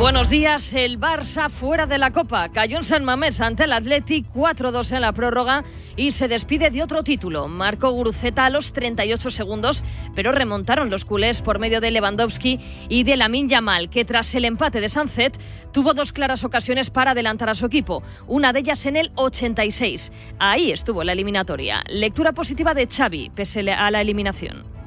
[0.00, 0.72] Buenos días.
[0.72, 2.48] El Barça fuera de la Copa.
[2.48, 5.62] Cayó en San Mamés ante el Athletic 4-2 en la prórroga
[5.94, 7.48] y se despide de otro título.
[7.48, 12.58] Marcó Guruceta a los 38 segundos, pero remontaron los culés por medio de Lewandowski
[12.88, 15.38] y de Lamin Yamal, que tras el empate de Sanzet
[15.70, 18.02] tuvo dos claras ocasiones para adelantar a su equipo.
[18.26, 20.12] Una de ellas en el 86.
[20.38, 21.84] Ahí estuvo la eliminatoria.
[21.90, 24.79] Lectura positiva de Xavi, pese a la eliminación.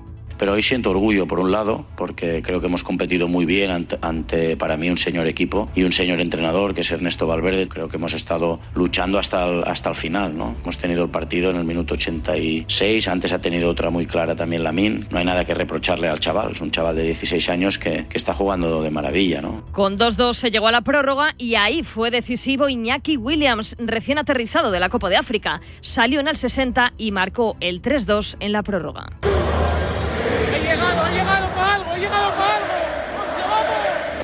[0.43, 4.57] Pero hoy siento orgullo, por un lado, porque creo que hemos competido muy bien ante,
[4.57, 7.70] para mí, un señor equipo y un señor entrenador, que es Ernesto Valverde.
[7.70, 10.37] Creo que hemos estado luchando hasta el, hasta el final.
[10.37, 10.57] ¿no?
[10.61, 14.65] Hemos tenido el partido en el minuto 86, antes ha tenido otra muy clara también
[14.65, 15.07] Lamin.
[15.11, 18.18] No hay nada que reprocharle al chaval, es un chaval de 16 años que, que
[18.18, 19.41] está jugando de maravilla.
[19.41, 19.63] ¿no?
[19.71, 24.71] Con 2-2 se llegó a la prórroga y ahí fue decisivo Iñaki Williams, recién aterrizado
[24.71, 25.62] de la Copa de África.
[25.79, 29.07] Salió en el 60 y marcó el 3-2 en la prórroga
[30.75, 32.74] llegado, ha llegado para algo, ha llegado para algo.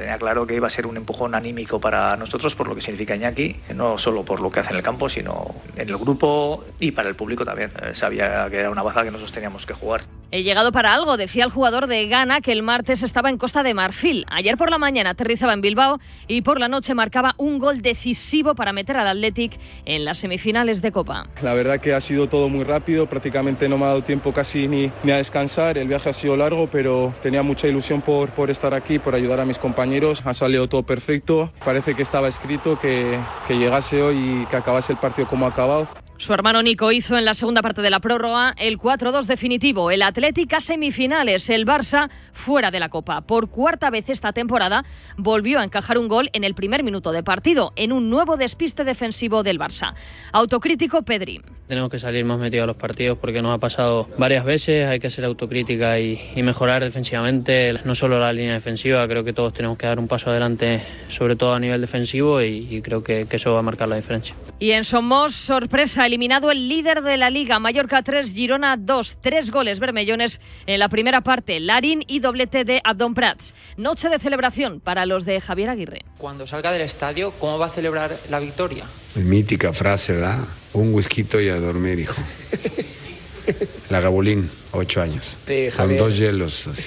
[0.09, 3.15] Tenía claro que iba a ser un empujón anímico para nosotros por lo que significa
[3.15, 6.89] Iñaki, no solo por lo que hace en el campo, sino en el grupo y
[6.89, 7.69] para el público también.
[7.79, 10.01] Eh, sabía que era una baza que nosotros teníamos que jugar.
[10.31, 13.61] He llegado para algo, decía el jugador de Ghana que el martes estaba en Costa
[13.61, 14.25] de Marfil.
[14.29, 18.53] Ayer por la mañana aterrizaba en Bilbao y por la noche marcaba un gol decisivo
[18.53, 21.27] para meter al Athletic en las semifinales de Copa.
[21.41, 24.67] La verdad que ha sido todo muy rápido, prácticamente no me ha dado tiempo casi
[24.67, 25.77] ni, ni a descansar.
[25.77, 29.39] El viaje ha sido largo, pero tenía mucha ilusión por, por estar aquí, por ayudar
[29.39, 29.98] a mis compañeros.
[29.99, 31.51] Ha salido todo perfecto.
[31.65, 35.49] Parece que estaba escrito que, que llegase hoy y que acabase el partido como ha
[35.49, 35.87] acabado.
[36.19, 39.89] Su hermano Nico hizo en la segunda parte de la prórroga el 4-2 definitivo.
[39.89, 43.21] El Atlético semifinales, el Barça fuera de la Copa.
[43.21, 44.83] Por cuarta vez esta temporada
[45.15, 48.83] volvió a encajar un gol en el primer minuto de partido, en un nuevo despiste
[48.83, 49.93] defensivo del Barça.
[50.33, 51.41] Autocrítico Pedri.
[51.69, 54.99] Tenemos que salir más metidos a los partidos porque nos ha pasado varias veces, hay
[54.99, 59.77] que ser autocrítica y, mejorar defensivamente, no solo la línea defensiva, creo que todos tenemos
[59.77, 63.53] que dar un paso adelante, sobre todo a nivel defensivo y, creo que, que, eso
[63.53, 64.35] va a marcar la diferencia.
[64.57, 69.51] Y en Somos, sorpresa eliminado el líder de la liga, Mallorca 3, Girona 2, tres
[69.51, 73.53] goles bermellones en la primera parte, Larín y doblete de Abdon Prats.
[73.77, 76.01] Noche de celebración para los de Javier Aguirre.
[76.17, 78.85] Cuando salga del estadio, ¿cómo va a celebrar la victoria?
[79.13, 80.39] Mítica frase, ¿verdad?
[80.73, 82.19] Un whisky y a dormir, hijo.
[83.89, 85.37] La Gabulín, ocho años.
[85.45, 86.67] Sí, Con dos hielos.
[86.67, 86.83] Así.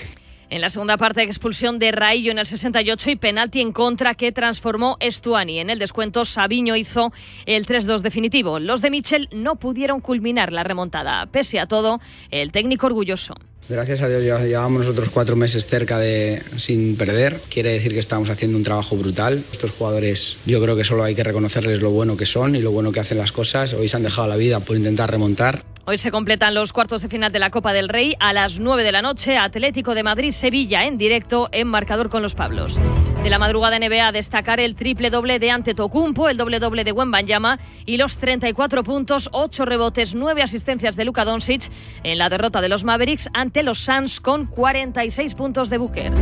[0.52, 4.32] En la segunda parte, expulsión de Raillo en el 68 y penalti en contra que
[4.32, 5.60] transformó Estuani.
[5.60, 7.10] En el descuento, Sabiño hizo
[7.46, 8.58] el 3-2 definitivo.
[8.58, 11.24] Los de Michel no pudieron culminar la remontada.
[11.24, 13.32] Pese a todo, el técnico orgulloso.
[13.68, 17.40] Gracias a Dios llevamos nosotros cuatro meses cerca de sin perder.
[17.48, 19.44] Quiere decir que estamos haciendo un trabajo brutal.
[19.52, 22.72] Estos jugadores yo creo que solo hay que reconocerles lo bueno que son y lo
[22.72, 23.72] bueno que hacen las cosas.
[23.72, 25.60] Hoy se han dejado la vida por intentar remontar.
[25.84, 28.84] Hoy se completan los cuartos de final de la Copa del Rey a las 9
[28.84, 29.36] de la noche.
[29.36, 32.78] Atlético de Madrid-Sevilla en directo en marcador con los Pablos.
[33.22, 37.60] De la madrugada NBA destacar el triple doble de Antetokounmpo, el doble doble de Wembanyama
[37.86, 41.70] y los 34 puntos, 8 rebotes, 9 asistencias de Luka Doncic
[42.02, 46.12] en la derrota de los Mavericks ante los Suns con 46 puntos de Booker.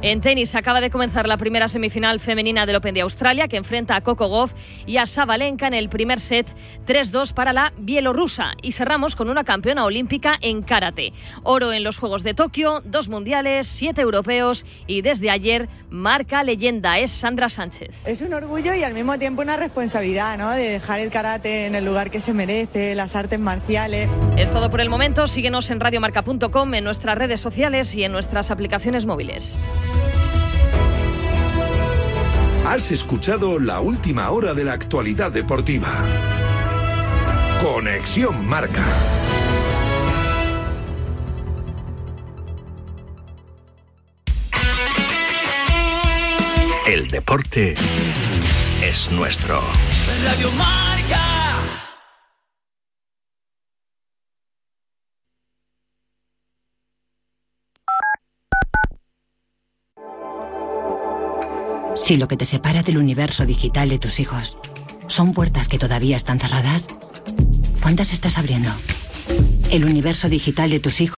[0.00, 3.96] En tenis acaba de comenzar la primera semifinal femenina del Open de Australia que enfrenta
[3.96, 4.54] a Coco Goff
[4.86, 6.46] y a Sabalenka en el primer set
[6.86, 11.12] 3-2 para la bielorrusa y cerramos con una campeona olímpica en karate.
[11.42, 16.98] Oro en los Juegos de Tokio, dos mundiales, siete europeos y desde ayer marca leyenda
[16.98, 17.94] es Sandra Sánchez.
[18.04, 20.50] Es un orgullo y al mismo tiempo una responsabilidad, ¿no?
[20.50, 24.08] De dejar el karate en el lugar que se merece, las artes marciales.
[24.36, 25.26] Es todo por el momento.
[25.26, 29.58] Síguenos en radiomarca.com, en nuestras redes sociales y en nuestras aplicaciones móviles.
[32.66, 35.88] Has escuchado la última hora de la actualidad deportiva.
[37.62, 38.84] Conexión Marca.
[46.88, 47.74] El deporte
[48.82, 49.60] es nuestro.
[50.24, 51.20] Radio Marca.
[61.94, 64.56] Si lo que te separa del universo digital de tus hijos
[65.08, 66.88] son puertas que todavía están cerradas,
[67.82, 68.70] ¿cuántas estás abriendo?
[69.70, 71.17] El universo digital de tus hijos.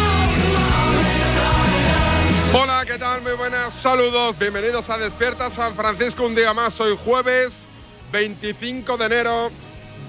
[2.91, 3.21] ¿Qué tal?
[3.21, 4.37] Muy buenas, saludos.
[4.37, 6.77] Bienvenidos a Despierta San Francisco un día más.
[6.81, 7.63] Hoy jueves
[8.11, 9.49] 25 de enero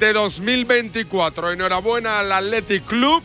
[0.00, 1.52] de 2024.
[1.52, 3.23] Enhorabuena al Athletic Club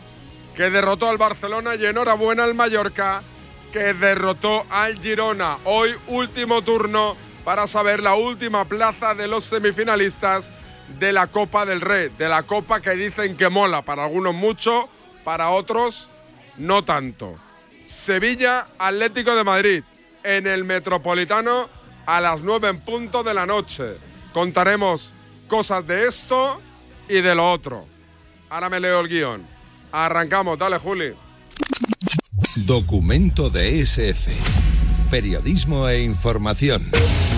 [0.54, 3.24] que derrotó al Barcelona y enhorabuena al Mallorca
[3.72, 5.58] que derrotó al Girona.
[5.64, 10.52] Hoy último turno para saber la última plaza de los semifinalistas
[11.00, 14.88] de la Copa del Rey, de la Copa que dicen que mola, para algunos mucho,
[15.24, 16.08] para otros
[16.58, 17.34] no tanto.
[17.88, 19.82] Sevilla Atlético de Madrid
[20.22, 21.70] en el Metropolitano
[22.04, 23.94] a las 9 en punto de la noche.
[24.34, 25.10] Contaremos
[25.48, 26.60] cosas de esto
[27.08, 27.86] y de lo otro.
[28.50, 29.42] Ahora me leo el guion.
[29.90, 31.14] Arrancamos, dale Juli.
[32.66, 34.32] Documento de SF.
[35.10, 36.90] Periodismo e información.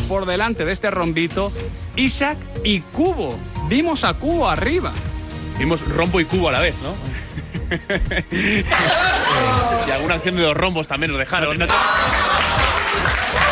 [0.08, 1.52] Por delante de este rombito,
[1.94, 3.38] Isaac y Cubo.
[3.68, 4.92] Vimos a Cubo arriba.
[5.58, 7.09] Vimos rombo y cubo a la vez, ¿no?
[9.86, 11.58] y alguna acción de dos rombos también nos dejaron.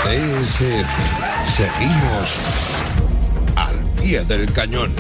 [0.04, 1.46] DSF.
[1.46, 2.40] Seguimos
[3.56, 4.94] al pie del cañón.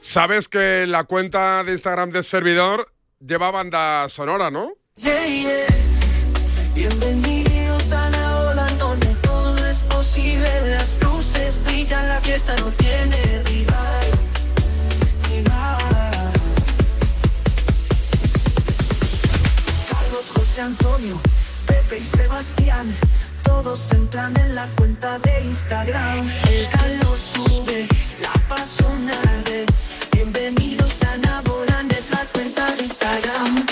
[0.00, 4.72] Sabes que la cuenta de Instagram del servidor lleva banda sonora, ¿no?
[6.74, 10.48] Bienvenidos a la ola donde todo es posible.
[10.70, 13.42] Las luces brillan, la fiesta no tiene
[20.58, 21.20] Antonio,
[21.66, 22.94] Pepe y Sebastián.
[23.42, 26.30] Todos entran en la cuenta de Instagram.
[26.48, 27.86] El calor sube,
[28.22, 29.66] la pasión arde.
[30.12, 33.66] Bienvenidos a Naboland, es la cuenta de Instagram.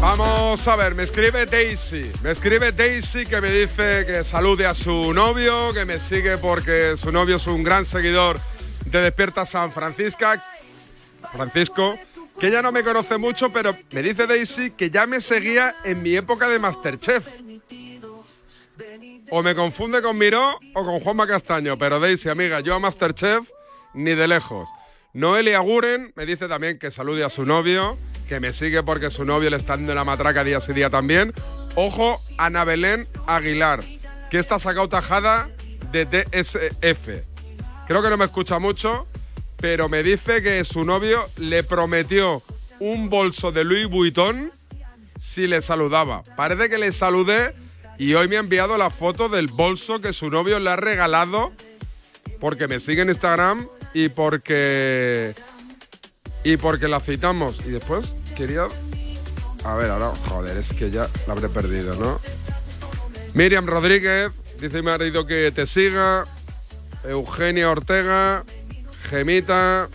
[0.00, 2.12] Vamos a ver, me escribe Daisy.
[2.22, 6.96] Me escribe Daisy que me dice que salude a su novio, que me sigue porque
[6.98, 8.38] su novio es un gran seguidor
[8.98, 10.26] de Despierta San Francisco.
[11.32, 11.98] Francisco,
[12.38, 16.02] que ella no me conoce mucho, pero me dice Daisy que ya me seguía en
[16.02, 17.26] mi época de Masterchef.
[19.30, 23.48] O me confunde con Miró o con Juanma Castaño, pero Daisy, amiga, yo a Masterchef
[23.94, 24.68] ni de lejos.
[25.12, 27.96] Noelia Guren me dice también que salude a su novio,
[28.28, 31.32] que me sigue porque su novio le está dando la matraca día sí día también.
[31.76, 33.82] Ojo, Ana Belén Aguilar,
[34.30, 35.48] que está sacado tajada
[35.92, 37.33] de DSF.
[37.86, 39.06] Creo que no me escucha mucho,
[39.58, 42.42] pero me dice que su novio le prometió
[42.80, 44.50] un bolso de Louis Vuitton
[45.18, 46.22] si le saludaba.
[46.36, 47.54] Parece que le saludé
[47.98, 51.52] y hoy me ha enviado la foto del bolso que su novio le ha regalado
[52.40, 55.34] porque me sigue en Instagram y porque
[56.42, 57.60] y porque la citamos.
[57.66, 58.66] Y después quería
[59.64, 62.20] a ver ahora joder es que ya la habré perdido no
[63.32, 64.30] Miriam Rodríguez
[64.60, 66.24] dice mi marido que te siga
[67.04, 68.44] Eugenia Ortega
[69.08, 69.88] Gemita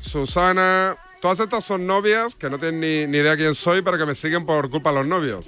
[0.00, 4.06] Susana todas estas son novias que no tienen ni, ni idea quién soy pero que
[4.06, 5.46] me siguen por culpa de los novios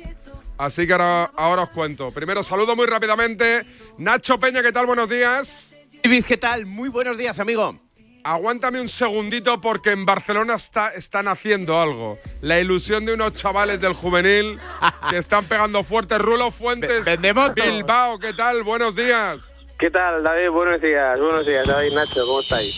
[0.59, 2.11] Así que ahora, ahora os cuento.
[2.11, 3.63] Primero saludo muy rápidamente.
[3.99, 4.87] Nacho Peña, ¿qué tal?
[4.87, 5.75] Buenos días.
[6.03, 6.67] David, ¿qué tal?
[6.67, 7.79] Muy buenos días, amigo.
[8.27, 12.19] Aguántame un segundito porque en Barcelona está, están haciendo algo.
[12.41, 14.59] La ilusión de unos chavales del juvenil
[15.11, 16.19] que están pegando fuerte.
[16.19, 17.05] Rulo Fuentes.
[17.05, 18.65] Vendemos Bilbao, ¿qué tal?
[18.65, 19.55] Buenos días.
[19.79, 20.51] ¿Qué tal, David?
[20.51, 21.21] Buenos días.
[21.21, 22.27] Buenos días, David Nacho.
[22.27, 22.75] ¿Cómo estáis?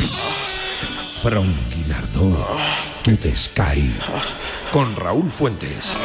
[1.22, 2.46] Fronquinardo.
[3.02, 3.90] Tute Sky.
[4.70, 5.96] Con Raúl Fuentes.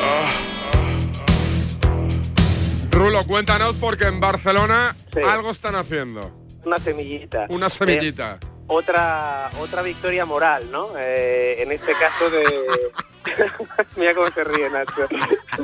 [2.91, 5.19] Rulo, cuéntanos porque en Barcelona Sí.
[5.19, 6.31] algo están haciendo.
[6.63, 7.45] Una semillita.
[7.50, 8.39] Una semillita.
[8.41, 10.89] Eh, otra, otra victoria moral, ¿no?
[10.98, 12.44] Eh, en este caso de...
[13.96, 15.08] Mira cómo se ríe, Nacho.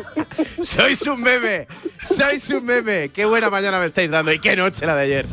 [0.64, 1.68] Sois un meme,
[2.02, 3.10] sois un meme.
[3.10, 5.26] Qué buena mañana me estáis dando y qué noche la de ayer.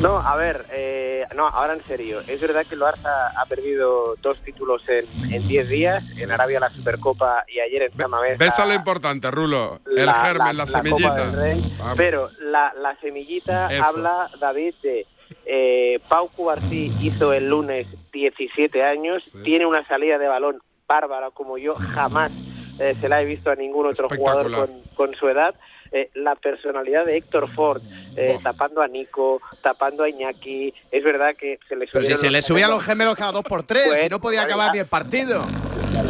[0.00, 2.20] No, a ver, eh, no, ahora en serio.
[2.26, 6.04] Es verdad que el Barça ha perdido dos títulos en en 10 días.
[6.18, 9.80] En Arabia la Supercopa y ayer en San Mamés Ves a lo importante, Rulo.
[9.96, 11.30] El la- germen, la, semillita.
[11.30, 11.62] Rey.
[11.96, 13.84] Pero la, la semillita Eso.
[13.84, 15.06] habla, David, de
[15.46, 21.58] eh, Pau Cubarsí hizo el lunes 17 años, tiene una salida de balón bárbara como
[21.58, 22.32] yo jamás
[22.78, 25.54] eh, se la he visto a ningún otro jugador con, con su edad.
[25.92, 27.80] Eh, la personalidad de Héctor Ford,
[28.16, 32.30] eh, tapando a Nico, tapando a Iñaki, es verdad que se le Pero si se
[32.30, 32.76] le los subían gemelos.
[32.78, 35.44] los gemelos cada dos por tres Pues, y no podía acabar ni el partido.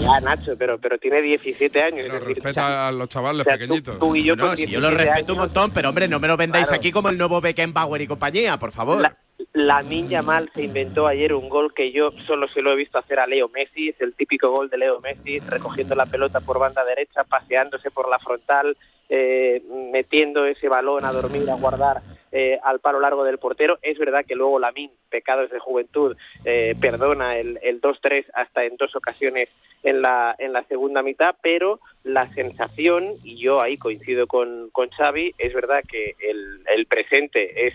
[0.00, 2.06] Ya, Nacho, pero, pero tiene 17 años.
[2.06, 3.98] es decir, Respeta a los chavales o sea, tú- pequeñitos.
[3.98, 6.28] tú y yo No, si yo lo 17 respeto un montón, pero hombre, no me
[6.28, 6.80] lo vendáis Claro.
[6.80, 9.00] aquí como el nuevo Beckenbauer y compañía, por favor.
[9.00, 9.16] La,
[9.52, 13.18] Lamin Yamal se inventó ayer un gol que yo solo se lo he visto hacer
[13.20, 16.84] a Leo Messi, es el típico gol de Leo Messi, recogiendo la pelota por banda
[16.84, 18.76] derecha, paseándose por la frontal,
[19.16, 21.98] eh, metiendo ese balón a dormir, a guardar
[22.32, 23.78] eh, al palo largo del portero.
[23.80, 28.76] Es verdad que luego Lamin, pecados de juventud, eh, perdona el, el 2-3 hasta en
[28.76, 29.50] dos ocasiones
[29.84, 34.88] en la, en la segunda mitad, pero la sensación, y yo ahí coincido con, con
[34.90, 37.74] Xavi, es verdad que el, el presente es,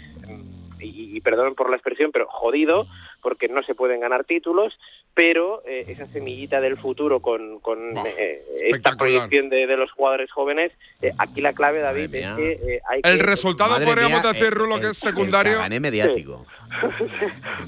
[0.81, 2.85] y perdón por la expresión, pero jodido,
[3.21, 4.77] porque no se pueden ganar títulos,
[5.13, 10.31] pero eh, esa semillita del futuro con, con eh, esta proyección de, de los jugadores
[10.31, 13.09] jóvenes, eh, aquí la clave, David, es que eh, hay que...
[13.09, 15.61] El resultado Madre podríamos mía, decir, Rulo, que es secundario.
[15.63, 16.45] el mediático.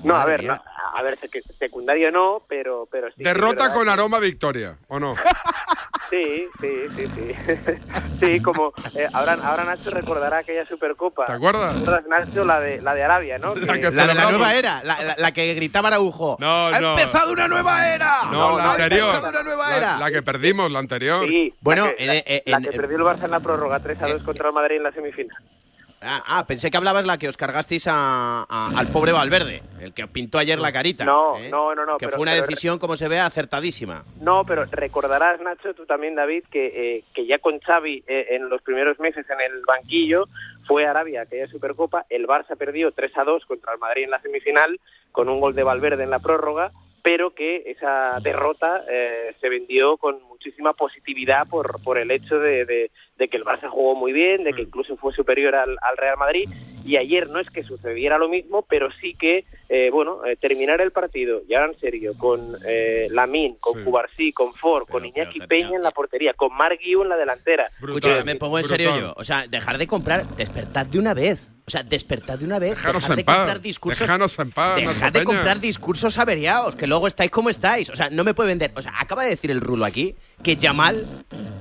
[0.03, 0.53] No, a ver, no,
[0.93, 3.17] a ver, sec- secundario no, pero, pero sí.
[3.17, 5.15] que Derrota con que- aroma victoria, ¿o no?
[6.10, 7.36] Sí, sí, sí, sí.
[8.19, 11.25] sí, como eh, ahora, ahora Nacho recordará aquella Supercopa.
[11.25, 11.75] ¿Te acuerdas?
[12.07, 13.55] Nacho, la de, la de Arabia, ¿no?
[13.55, 16.36] La que La de la nueva era, la, la- la que gritaba Araujo.
[16.39, 16.91] No, ¡Ha no.
[17.00, 18.24] empezado una nueva era!
[18.32, 19.16] No, la ¡Ha anterior.
[19.28, 19.98] una nueva La, era!
[19.98, 21.26] la que perdimos, la anterior.
[21.28, 23.80] Sí, Bueno, la que, en- en- la en- que perdió el Barça en la prórroga
[23.80, 25.38] 3 a 2 contra el Madrid en la semifinal.
[26.04, 29.94] Ah, ah, pensé que hablabas la que os cargasteis a- a- al pobre Valverde, el
[29.94, 31.06] que os pintó ayer la carita.
[31.06, 31.48] No, ¿eh?
[31.52, 31.98] no, no, no.
[32.00, 34.04] Que pero- fue una pero- decisión, como se ve, acertadísima.
[34.20, 38.50] No, pero recordarás, Nacho, tú también, David, que, eh, que ya con Xavi eh, en
[38.50, 40.26] los primeros meses en el banquillo
[40.66, 44.22] fue Arabia, aquella Supercopa, el Barça perdió 3 a 2 contra el Madrid en la
[44.22, 44.80] semifinal
[45.12, 46.72] con un gol de Valverde en la prórroga,
[47.03, 52.65] pero que esa derrota eh, se vendió con muchísima positividad por, por el hecho de,
[52.65, 55.98] de- de que el Barça jugó muy bien, de que incluso fue superior al, al
[55.98, 56.50] Real Madrid.
[56.84, 60.81] Y ayer no es que sucediera lo mismo, pero sí que, eh, bueno, eh, terminar
[60.81, 63.84] el partido, ya en serio, con eh, Lamin, con Sí.
[63.84, 67.17] Cubarsí, con Ford, con Iñaki pero, Peña en la portería, con Marc Guiu en la
[67.17, 67.70] delantera.
[67.79, 69.13] Brutal, Escucha, me pongo en serio yo.
[69.15, 71.51] O sea, dejar de comprar, despertad de una vez.
[71.72, 72.72] O sea, despertad de una vez.
[72.72, 73.38] Dejar de paz.
[73.38, 74.00] comprar discursos.
[74.01, 77.90] Déjanos en paz, Dejad de comprar discursos averiados, que luego estáis como estáis.
[77.90, 78.74] O sea, no me puede vender.
[78.75, 81.08] O sea, acaba de decir el Rulo aquí que Yamal,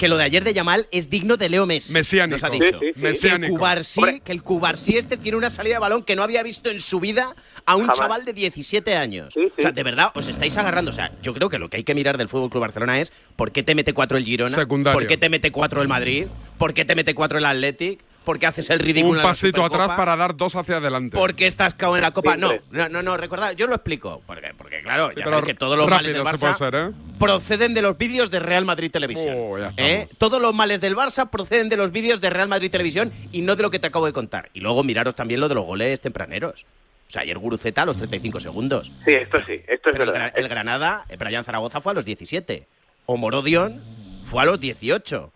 [0.00, 1.92] que lo de ayer de Yamal es digno de Leo Messi.
[1.92, 2.34] Mesiánico.
[2.34, 2.80] Nos ha dicho.
[2.80, 3.20] Sí, sí, sí.
[3.20, 3.48] Que el.
[3.50, 6.80] Cubarsí, que el Cubarsí este tiene una salida de balón que no había visto en
[6.80, 7.32] su vida
[7.64, 7.98] a un Jamás.
[7.98, 9.32] chaval de 17 años.
[9.32, 9.52] Sí, sí.
[9.58, 10.90] O sea, de verdad, os estáis agarrando.
[10.90, 13.12] O sea, yo creo que lo que hay que mirar del Fútbol Club Barcelona es
[13.36, 14.98] por qué te mete cuatro el Girona, Secundario.
[14.98, 16.26] por qué te mete cuatro el Madrid,
[16.58, 19.28] por qué te mete cuatro el Athletic, por qué haces el ridículo Un en la
[19.28, 21.16] pasito atrás para dar dos hacia adelante.
[21.16, 22.36] ¿Por qué estás cao en la copa?
[22.36, 24.22] No, no, no, no, recordad, yo lo explico.
[24.26, 26.90] Porque, porque claro, ya sabéis que todos los males del Barça ser, ¿eh?
[27.18, 29.34] proceden de los vídeos de Real Madrid Televisión.
[29.38, 30.08] Oh, ¿eh?
[30.18, 33.56] Todos los males del Barça proceden de los vídeos de Real Madrid Televisión y no
[33.56, 34.50] de lo que te acabo de contar.
[34.54, 36.66] Y luego miraros también lo de los goles tempraneros.
[37.08, 38.92] O sea, ayer Guruceta a los 35 segundos.
[39.04, 40.32] Sí, esto sí, esto es Pero el, verdad.
[40.32, 42.66] Gra- el Granada, el Brian Zaragoza fue a los 17.
[43.06, 43.80] O Morodion
[44.22, 45.32] fue a los 18.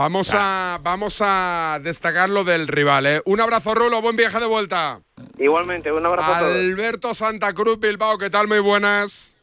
[0.00, 3.22] Vamos a, vamos a destacar lo del rival, ¿eh?
[3.26, 5.02] Un abrazo, Rulo, buen viaje de vuelta.
[5.36, 6.54] Igualmente, un abrazo a todos.
[6.54, 8.48] Alberto Santa Cruz Bilbao, ¿qué tal?
[8.48, 9.36] Muy buenas.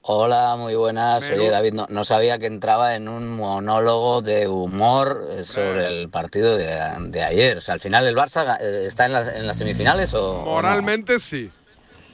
[0.00, 1.30] Hola, muy buenas.
[1.30, 6.08] Oye, David, no, no sabía que entraba en un monólogo de humor eh, sobre el
[6.08, 7.58] partido de, de ayer.
[7.58, 10.40] O sea, al final el Barça eh, está en las, en las semifinales o.
[10.40, 10.50] o no?
[10.50, 11.52] Moralmente sí.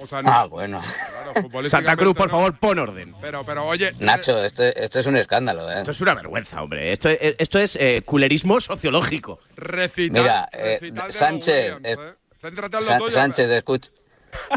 [0.02, 0.30] O sea, no.
[0.32, 0.80] Ah, bueno.
[0.80, 2.30] claro, Santa Cruz, por no.
[2.30, 3.14] favor, pon orden.
[3.20, 3.92] Pero, pero, oye.
[3.98, 5.76] Nacho, esto, esto es un escándalo, ¿eh?
[5.76, 6.92] Esto es una vergüenza, hombre.
[6.92, 9.38] Esto es, esto es eh, culerismo sociológico.
[9.56, 11.96] Recital, Mira, eh, recital Sánchez, eh, ¿eh?
[12.70, 13.10] Tuyo.
[13.10, 13.50] Sánchez,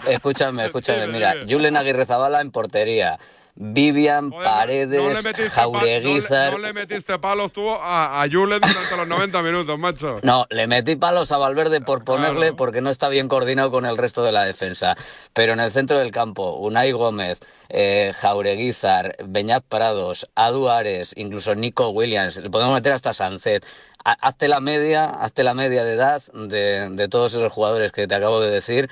[0.08, 1.08] escúchame, escúchame.
[1.08, 1.36] Mira.
[1.48, 3.20] Julen Aguirre Zabala en portería.
[3.56, 6.52] Vivian Joder, Paredes, no Jaureguizar.
[6.54, 10.20] No, le- no le metiste palos tú a, a Julen durante los 90 minutos, macho.
[10.24, 12.56] No, le metí palos a Valverde por ponerle Claro.
[12.56, 14.96] porque no está bien coordinado con el resto de la defensa.
[15.34, 21.54] Pero en el centro del campo, Unai Gómez, eh, Jaureguizar, Beñat Prados, Adu Ares, incluso
[21.56, 23.64] Nico Williams, le podemos meter hasta Sancet.
[24.04, 28.08] Ha- Hazte la media, hazte la media de edad de, de todos esos jugadores que
[28.08, 28.90] te acabo de decir.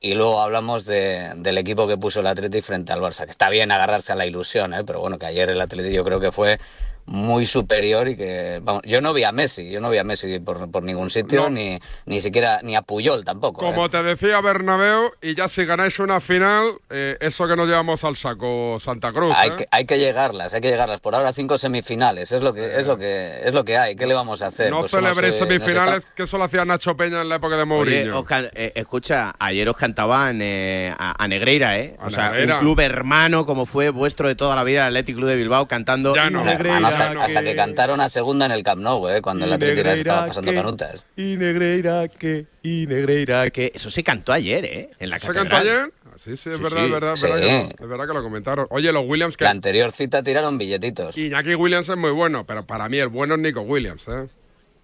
[0.00, 3.48] Y luego hablamos de- del equipo que puso el Atleti frente al Barça, que está
[3.48, 4.84] bien agarrarse a la ilusión, ¿eh?
[4.84, 6.58] pero bueno, que ayer el Atleti yo creo que fue
[7.06, 10.38] muy superior y que, vamos, yo no vi a Messi, yo no vi a Messi
[10.40, 11.50] por, por ningún sitio, No.
[11.50, 13.64] ni, ni siquiera, ni a Puyol tampoco.
[13.64, 13.72] ¿eh?
[13.72, 18.02] Como te decía Bernabéu, y ya si ganáis una final, eh, eso que nos llevamos
[18.04, 19.32] al saco Santa Cruz.
[19.36, 19.52] Hay ¿eh?
[19.58, 21.00] que, hay que llegarlas, hay que llegarlas.
[21.00, 23.94] Por ahora cinco semifinales, es lo que, es lo que, es lo que hay.
[23.96, 24.70] ¿Qué le vamos a hacer?
[24.70, 27.56] no Pues celebréis eh, semifinales, está- que eso lo hacía Nacho Peña en la época
[27.56, 28.18] de Mourinho.
[28.20, 31.96] os can- eh, escucha, ayer os cantaban eh, a, a Negreira, ¿eh?
[32.00, 32.54] A o sea, Negreira.
[32.54, 35.66] un club hermano como fue vuestro de toda la vida, el Athletic Club de Bilbao,
[35.66, 36.42] cantando Ya no.
[36.42, 39.20] "Y Negreira Además, hasta, que- hasta que cantaron a segunda en el Camp Nou, ¿eh?
[39.22, 41.04] cuando y la Atleti estaba pasando que- canutas.
[41.16, 43.72] Y Negreira que, y Negreira que...
[43.74, 44.90] Eso se cantó ayer, ¿eh?
[44.98, 45.48] En la ¿Se catedral.
[45.50, 45.92] cantó ayer?
[46.16, 46.84] Sí, sí, es Sí, verdad, sí.
[46.86, 47.26] es verdad, es Sí.
[47.26, 48.66] verdad, que lo, es verdad que lo comentaron.
[48.70, 49.44] Oye, los Williams que...
[49.44, 51.16] La anterior cita tiraron billetitos.
[51.18, 54.26] Iñaki Williams es muy bueno, pero para mí el bueno es Nico Williams, ¿eh?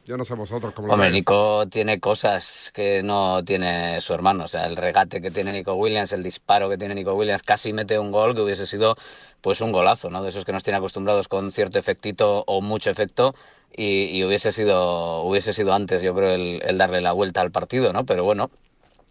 [0.04, 1.12] Yo no sé vosotros cómo lo Hombre, veis.
[1.12, 4.44] Nico tiene cosas que no tiene su hermano.
[4.44, 7.72] O sea, el regate que tiene Nico Williams, el disparo que tiene Nico Williams, casi
[7.72, 8.96] mete un gol que hubiese sido
[9.40, 10.22] pues un golazo, ¿no?
[10.22, 13.34] De esos que nos tiene acostumbrados con cierto efectito o mucho efecto
[13.72, 17.52] y, y hubiese sido hubiese sido antes, yo creo, el, el darle la vuelta al
[17.52, 18.04] partido, ¿no?
[18.04, 18.50] Pero bueno,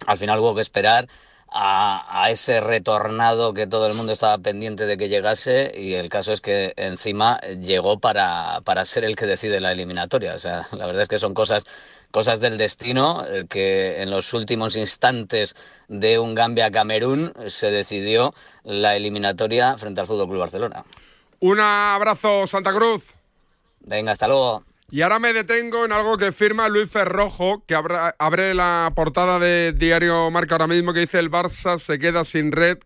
[0.07, 1.07] al final hubo que esperar
[1.51, 6.07] a, a ese retornado que todo el mundo estaba pendiente de que llegase y el
[6.07, 10.33] caso es que encima llegó para, para ser el que decide la eliminatoria.
[10.33, 11.65] O sea, la verdad es que son cosas,
[12.09, 15.55] cosas del destino eh, que en los últimos instantes
[15.89, 20.85] de un Gambia-Camerún se decidió la eliminatoria frente al Fútbol Club Barcelona.
[21.41, 23.03] Un abrazo, Santa Cruz.
[23.81, 24.63] Venga, hasta luego.
[24.93, 29.39] Y ahora me detengo en algo que firma Luis Ferrojo, que abra- abre la portada
[29.39, 32.77] de Diario Marca ahora mismo, que dice el Barça se queda sin red,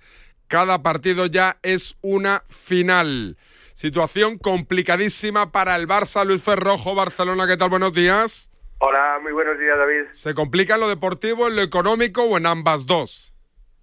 [0.48, 3.38] cada partido ya es una final.
[3.74, 7.72] Situación complicadísima para el Barça, Luis Ferrojo, Barcelona, ¿qué tal?
[7.72, 8.52] Buenos días.
[8.78, 10.04] Hola, muy buenos días, David.
[10.12, 13.34] ¿Se complica en lo deportivo, en lo económico o en ambas dos?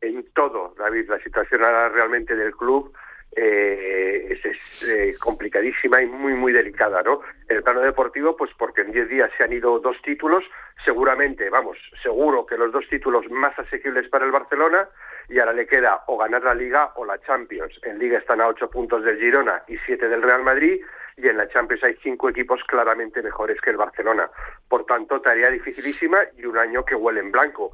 [0.00, 2.92] En todo, David, la situación ahora realmente del club
[3.34, 7.20] eh, es, eh, complicadísima y muy, muy delicada, ¿no?
[7.48, 10.44] En el plano deportivo, pues porque en 10 días se han ido dos títulos,
[10.84, 14.88] seguramente, vamos, seguro que los dos títulos más asequibles para el Barcelona,
[15.28, 17.78] y ahora le queda o ganar la Liga o la Champions.
[17.84, 20.82] En Liga están a 8 puntos del Girona y 7 del Real Madrid,
[21.16, 24.30] y en la Champions hay cinco equipos claramente mejores que el Barcelona.
[24.68, 27.72] Por tanto, tarea dificilísima y un año que huele en blanco.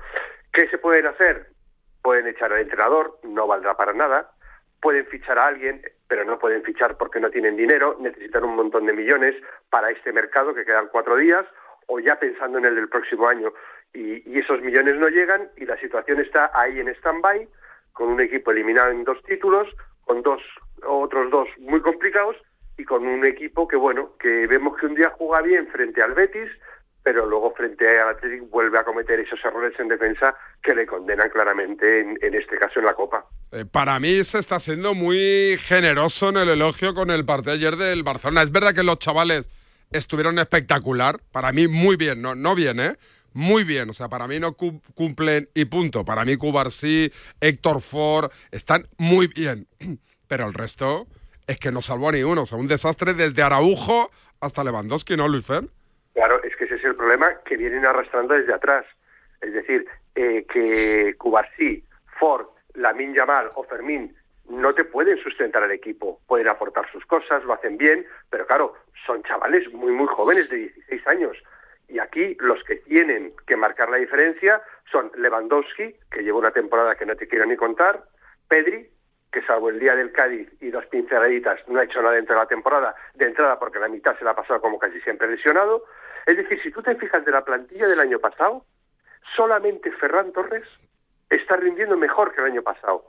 [0.52, 1.46] ¿Qué se pueden hacer?
[2.02, 4.30] Pueden echar al entrenador, no valdrá para nada.
[4.80, 8.86] Pueden fichar a alguien, pero no pueden fichar porque no tienen dinero, necesitan un montón
[8.86, 9.34] de millones
[9.70, 11.44] para este mercado que quedan cuatro días,
[11.86, 13.52] o ya pensando en el del próximo año.
[13.92, 17.48] Y, esos millones no llegan y la situación está ahí en stand-by,
[17.92, 19.68] con un equipo eliminado en dos títulos,
[20.04, 20.40] con dos
[20.86, 22.36] otros dos muy complicados
[22.76, 26.14] y con un equipo que, bueno, que vemos que un día juega bien frente al
[26.14, 26.48] Betis,
[27.08, 31.30] pero luego frente al Atlético vuelve a cometer esos errores en defensa que le condenan
[31.30, 33.24] claramente, en, en este caso en la Copa.
[33.50, 37.76] Eh, para mí se está siendo muy generoso en el elogio con el partido ayer
[37.76, 38.42] del Barcelona.
[38.42, 39.48] Es verdad que los chavales
[39.90, 42.96] estuvieron espectacular, para mí muy bien, no, no bien, ¿eh?
[43.32, 46.04] Muy bien, o sea, para mí no cu- cumplen y punto.
[46.04, 49.66] Para mí Cubarsí, Héctor Ford, están muy bien.
[50.28, 51.06] Pero el resto
[51.46, 52.42] es que no salvó a ni uno.
[52.42, 55.64] O sea, un desastre desde Araujo hasta Lewandowski, ¿no, Luis Fer?
[56.14, 58.84] Claro, es que el problema que vienen arrastrando desde atrás.
[59.40, 61.84] Es decir, eh, que Cubarsí,
[62.18, 64.14] Ford, Lamin Yamal o Fermín
[64.48, 66.20] no te pueden sustentar al equipo.
[66.26, 68.74] Pueden aportar sus cosas, lo hacen bien, pero claro,
[69.06, 71.36] son chavales muy, muy jóvenes de 16 años.
[71.88, 76.92] Y aquí los que tienen que marcar la diferencia son Lewandowski, que lleva una temporada
[76.92, 78.04] que no te quiero ni contar,
[78.48, 78.88] Pedri,
[79.32, 82.40] que salvo el día del Cádiz y dos pinceladitas no ha hecho nada dentro de
[82.40, 85.84] la temporada, de entrada porque la mitad se la ha pasado como casi siempre lesionado.
[86.28, 88.66] Es decir, si tú te fijas de la plantilla del año pasado,
[89.34, 90.66] solamente Ferran Torres
[91.30, 93.02] está rindiendo mejor que el año pasado.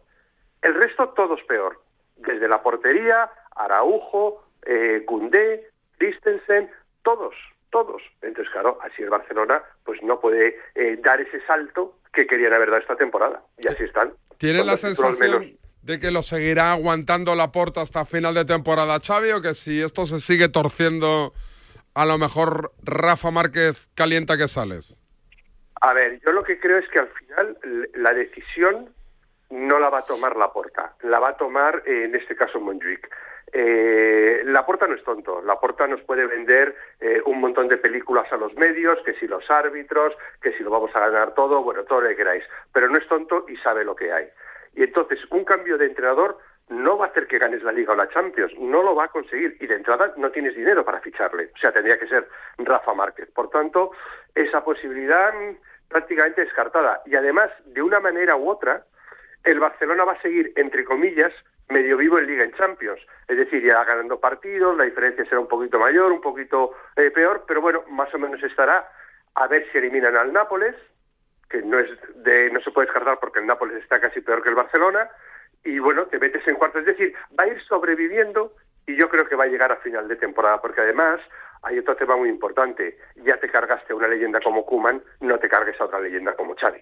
[0.62, 1.82] El resto todos peor.
[2.16, 6.72] Desde la portería, Araujo, eh, Cundé, Christensen,
[7.04, 7.36] todos,
[7.72, 8.02] todos.
[8.22, 12.70] Entonces, claro, así el Barcelona pues no puede eh, dar ese salto que querían haber
[12.70, 13.44] dado esta temporada.
[13.58, 14.14] Y así están.
[14.38, 15.46] ¿Tiene la sensación menos.
[15.82, 19.82] de que lo seguirá aguantando la porta hasta final de temporada Xavi o que si
[19.82, 21.34] esto se sigue torciendo,
[22.00, 24.96] a lo mejor Rafa Márquez calienta que sales?
[25.82, 27.58] A ver, yo lo que creo es que al final
[27.96, 28.94] la decisión
[29.50, 32.62] no la va a tomar la porta, la va a tomar eh, en este caso
[32.62, 33.06] Montjuic.
[33.52, 37.76] Eh, la porta no es tonto, la porta nos puede vender eh, un montón de
[37.76, 41.62] películas a los medios, que si los árbitros, que si lo vamos a ganar todo,
[41.64, 44.30] bueno, todo lo que queráis, pero no es tonto y sabe lo que hay.
[44.74, 46.38] Y entonces un cambio de entrenador
[46.70, 49.10] no va a hacer que ganes la Liga o la Champions, no lo va a
[49.10, 49.58] conseguir.
[49.60, 52.28] Y de entrada no tienes dinero para ficharle, o sea, tendría que ser
[52.58, 53.30] Rafa Márquez.
[53.32, 53.92] Por tanto,
[54.36, 55.34] esa posibilidad
[55.88, 57.02] prácticamente descartada.
[57.06, 58.86] Y además, de una manera u otra,
[59.44, 61.34] el Barcelona va a seguir, entre comillas,
[61.70, 63.02] medio vivo en Liga en Champions.
[63.28, 67.46] Es decir, ya ganando partidos, la diferencia será un poquito mayor, un poquito eh, peor,
[67.48, 68.88] pero bueno, más o menos estará.
[69.36, 70.76] A ver si eliminan al Nápoles,
[71.50, 74.50] que no es de, no se puede descartar porque el Nápoles está casi peor que
[74.50, 75.10] el Barcelona,
[75.64, 76.82] y bueno, te metes en cuartos.
[76.82, 78.54] Es decir, va a ir sobreviviendo
[78.88, 81.20] y yo creo que va a llegar a final de temporada, porque además
[81.64, 82.98] hay otro tema muy importante.
[83.18, 86.82] Ya te cargaste una leyenda como Kuman, no te cargues a otra leyenda como Xavi.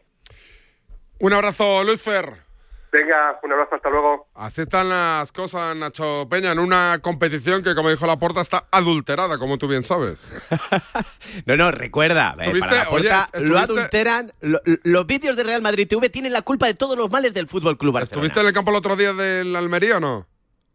[1.20, 2.47] Un abrazo, Luis Fer.
[2.92, 4.28] Venga, un abrazo, hasta luego.
[4.34, 9.38] Así están las cosas, Nacho Peña, en una competición que, como dijo Laporta, está adulterada,
[9.38, 10.20] como tú bien sabes.
[11.46, 14.32] No, no, recuerda, eh, la Porta Oye, lo adulteran.
[14.42, 17.48] lo- los vídeos de Real Madrid TV tienen la culpa de todos los males del
[17.48, 18.26] Fútbol Club Barcelona.
[18.26, 20.28] ¿Estuviste en el campo el otro día del Almería o no?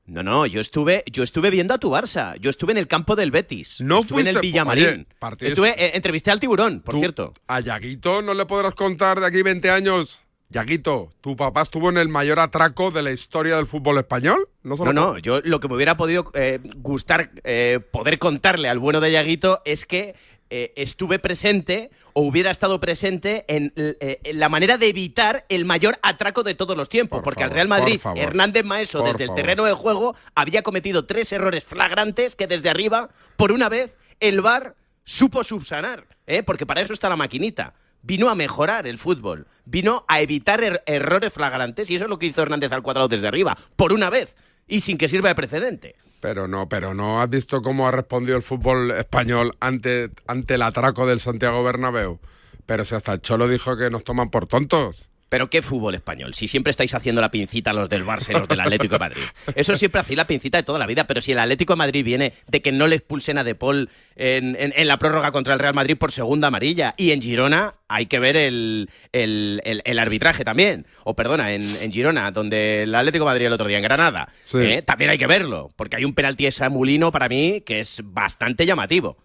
[0.04, 2.36] No, no, yo estuve, yo estuve viendo a tu Barça.
[2.38, 3.80] Yo estuve en el campo del Betis.
[3.80, 5.06] No estuve en el Villamarín.
[5.20, 7.34] Oye, estuve, eh, entrevisté al tiburón, por Tú- cierto.
[7.46, 10.20] A Yaguito no le podrás contar de aquí 20 años.
[10.52, 14.48] Yaguito, tu papá estuvo en el mayor atraco de la historia del fútbol español.
[14.62, 18.78] No, No, no, yo lo que me hubiera podido eh, gustar eh, poder contarle al
[18.78, 20.14] bueno de Yaguito es que
[20.50, 25.64] eh, estuve presente o hubiera estado presente en, eh, en la manera de evitar el
[25.64, 27.22] mayor atraco de todos los tiempos.
[27.24, 28.00] porque favor, al Real Madrid.
[28.16, 29.38] Hernández Maeso, Por desde favor.
[29.38, 33.96] el terreno de juego, había cometido tres errores flagrantes que desde arriba, por una vez,
[34.20, 36.06] el VAR supo subsanar.
[36.26, 36.42] ¿eh?
[36.42, 37.72] Porque para eso está la maquinita.
[38.02, 42.18] Vino a mejorar el fútbol, vino a evitar er- errores flagrantes y eso es lo
[42.18, 44.34] que hizo Hernández al cuadrado desde arriba, por una vez
[44.66, 45.94] y sin que sirva de precedente.
[46.20, 50.62] Pero no, pero no has visto cómo ha respondido el fútbol español ante, ante el
[50.62, 52.20] atraco del Santiago Bernabéu.
[52.66, 55.08] Pero si hasta el Cholo dijo que nos toman por tontos.
[55.32, 56.34] Pero qué fútbol español.
[56.34, 59.22] Si siempre estáis haciendo la pincita los del Barça y los del Atlético de Madrid.
[59.54, 61.06] Eso siempre hacéis la pincita de toda la vida.
[61.06, 63.88] Pero si el Atlético de Madrid viene de que no le expulsen a De Paul
[64.14, 66.94] en, en- en la prórroga contra el Real Madrid por segunda amarilla.
[66.98, 70.84] Y en Girona hay que ver el, el- el- el arbitraje también.
[71.04, 74.28] O perdona, en, en Girona, donde el Atlético de Madrid el otro día en Granada.
[74.44, 74.58] Sí.
[74.58, 74.82] ¿eh?
[74.82, 75.70] También hay que verlo.
[75.76, 79.16] Porque hay un penalti esa Mulino para mí que es bastante llamativo.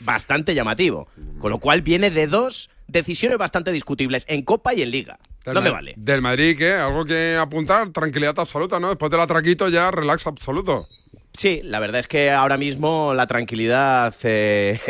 [0.00, 1.08] Bastante llamativo.
[1.40, 5.18] Con lo cual viene de dos decisiones bastante discutibles en Copa y en Liga.
[5.54, 5.94] Ma- vale.
[5.96, 6.72] Del Madrid, ¿qué?
[6.72, 7.90] ¿Algo que apuntar?
[7.90, 8.88] Tranquilidad absoluta, ¿no?
[8.88, 10.88] Después del atraquito ya relax absoluto.
[11.32, 14.80] Sí, la verdad es que ahora mismo la tranquilidad eh,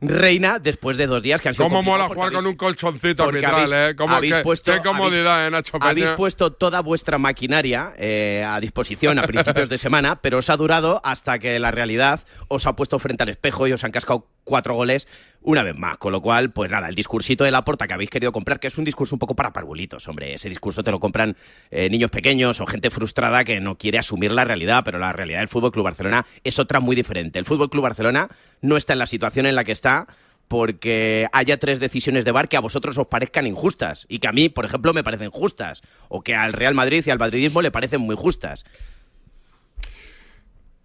[0.00, 3.54] reina después de dos días que han sido ¿Cómo mola jugar con un colchoncito arbitral,
[3.72, 3.94] habéis- eh?
[3.96, 5.90] ¿Cómo, habéis qué, puesto- qué comodidad, eh, Nacho Peña?
[5.90, 10.56] Habéis puesto toda vuestra maquinaria eh, a disposición a principios de semana, pero os ha
[10.56, 14.26] durado hasta que la realidad os ha puesto frente al espejo y os han cascado
[14.44, 15.06] cuatro goles
[15.42, 15.98] una vez más.
[15.98, 18.66] Con lo cual, pues nada, el discursito de la porta que habéis querido comprar, que
[18.66, 20.34] es un discurso un poco para parvulitos, hombre.
[20.34, 21.36] Ese discurso te lo compran
[21.70, 25.40] eh, niños pequeños o gente frustrada que no quiere asumir la realidad, pero la realidad
[25.40, 27.38] del Fútbol Club Barcelona es otra muy diferente.
[27.38, 28.28] El Fútbol Club Barcelona
[28.60, 30.06] no está en la situación en la que está
[30.48, 34.32] porque haya tres decisiones de VAR que a vosotros os parezcan injustas y que a
[34.32, 37.70] mí, por ejemplo, me parecen justas o que al Real Madrid y al madridismo le
[37.70, 38.64] parecen muy justas.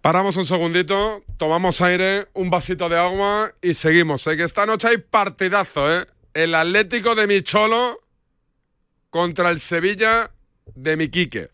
[0.02, 4.20] Paramos un segundito, tomamos aire, un vasito de agua y seguimos.
[4.20, 6.06] Sé que esta noche hay partidazo, ¿eh?
[6.34, 8.02] El Atlético de Micholo
[9.08, 10.30] contra el Sevilla
[10.74, 11.53] de Miquique.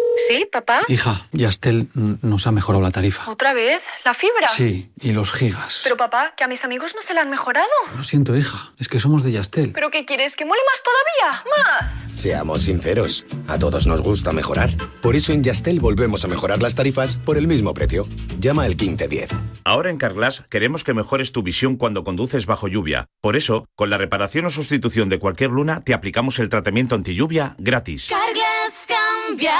[0.27, 0.81] ¿Sí, papá?
[0.87, 3.29] Hija, Yastel nos ha mejorado la tarifa.
[3.29, 3.81] ¿Otra vez?
[4.05, 4.47] ¿La fibra?
[4.47, 5.81] Sí, y los gigas.
[5.83, 7.67] Pero papá, que a mis amigos no se la han mejorado.
[7.95, 9.71] Lo siento, hija, es que somos de Yastel.
[9.71, 10.35] ¿Pero qué quieres?
[10.35, 11.43] ¿Que mole más todavía?
[11.79, 11.93] ¡Más!
[12.17, 14.69] Seamos sinceros, a todos nos gusta mejorar.
[15.01, 18.07] Por eso en Yastel volvemos a mejorar las tarifas por el mismo precio.
[18.39, 19.31] Llama al 1510.
[19.63, 23.07] Ahora en Carglass queremos que mejores tu visión cuando conduces bajo lluvia.
[23.21, 27.15] Por eso, con la reparación o sustitución de cualquier luna, te aplicamos el tratamiento anti
[27.15, 28.07] lluvia gratis.
[28.09, 29.57] Carglass cambia,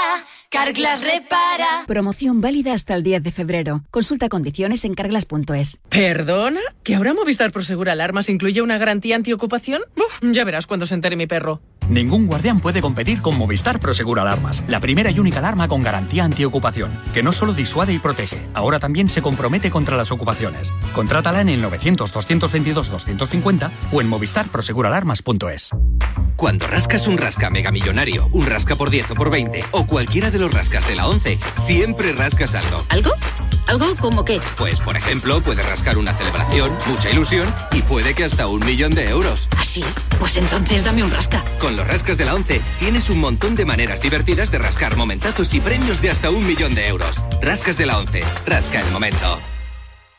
[0.52, 1.86] Carglass repara.
[1.86, 3.84] Promoción válida hasta el 10 de febrero.
[3.90, 5.80] Consulta condiciones en carglass.es.
[5.88, 6.60] ¿Perdona?
[6.82, 9.80] ¿Que ahora Movistar Prosegur Alarmas incluye una garantía antiocupación?
[9.96, 11.62] Uf, ya verás cuando se entere mi perro.
[11.88, 16.24] Ningún guardián puede competir con Movistar Prosegur Alarmas, la primera y única alarma con garantía
[16.24, 20.72] antiocupación, que no solo disuade y protege, ahora también se compromete contra las ocupaciones.
[20.94, 25.70] Contrátala en el 900-222-250 o en movistarproseguralarmas.es.
[26.36, 30.38] Cuando rascas un rasca megamillonario, un rasca por 10 o por 20 o cualquiera de
[30.38, 32.84] los rascas de la 11, siempre rascas algo.
[32.88, 33.10] ¿Algo?
[33.66, 34.40] ¿Algo como qué?
[34.56, 38.94] Pues, por ejemplo, puedes rascar una celebración, mucha ilusión y puede que hasta un millón
[38.94, 39.48] de euros.
[39.56, 39.84] ¿Así?
[40.18, 41.44] Pues entonces dame un rasca.
[41.60, 45.52] Con los rascas de la 11 tienes un montón de maneras divertidas de rascar momentazos
[45.54, 47.22] y premios de hasta un millón de euros.
[47.40, 49.38] Rascas de la 11, rasca el momento.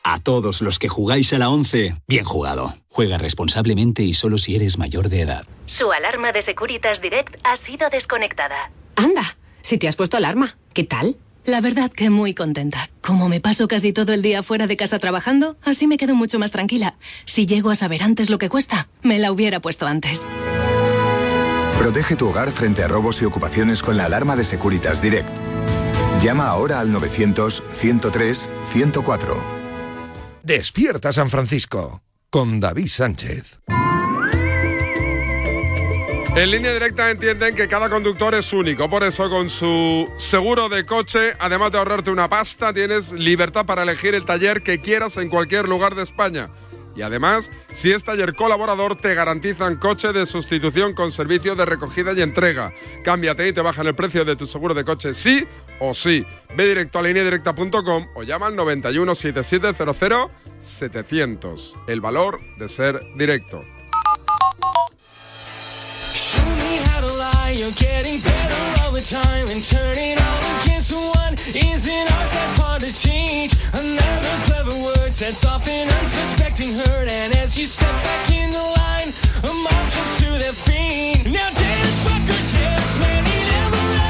[0.05, 2.73] A todos los que jugáis a la 11, bien jugado.
[2.89, 5.45] Juega responsablemente y solo si eres mayor de edad.
[5.65, 8.71] Su alarma de Securitas Direct ha sido desconectada.
[8.97, 11.17] Anda, si te has puesto alarma, ¿qué tal?
[11.45, 12.89] La verdad que muy contenta.
[13.01, 16.37] Como me paso casi todo el día fuera de casa trabajando, así me quedo mucho
[16.37, 16.95] más tranquila.
[17.25, 20.27] Si llego a saber antes lo que cuesta, me la hubiera puesto antes.
[21.77, 25.29] Protege tu hogar frente a robos y ocupaciones con la alarma de Securitas Direct.
[26.21, 29.35] Llama ahora al 900-103-104.
[30.43, 33.59] Despierta San Francisco con David Sánchez.
[36.35, 40.83] En línea directa entienden que cada conductor es único, por eso con su seguro de
[40.83, 45.29] coche, además de ahorrarte una pasta, tienes libertad para elegir el taller que quieras en
[45.29, 46.49] cualquier lugar de España.
[46.95, 52.13] Y además, si es taller colaborador, te garantizan coche de sustitución con servicio de recogida
[52.13, 52.73] y entrega.
[53.03, 55.47] Cámbiate y te bajan el precio de tu seguro de coche sí
[55.79, 56.25] o sí.
[56.55, 61.75] Ve directo a lineadirecta.com o llama al 91 7700 700.
[61.87, 63.63] El valor de ser directo.
[66.33, 70.91] Show me how to lie, you're getting better all the time and turning all against
[70.91, 73.53] one is an art that's hard to change.
[73.71, 79.09] Another clever word sets unsuspecting hurt, and as you step back in the line,
[79.45, 81.29] a mob jumps to their feet.
[81.29, 84.02] Now dance, fucker, dance, man, he never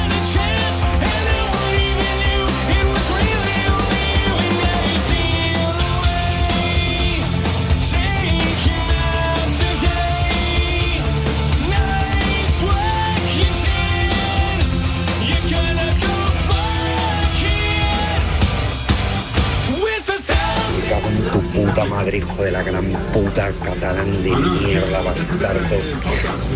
[21.74, 25.78] puta madre, hijo de la gran puta catalán de mierda, bastardo.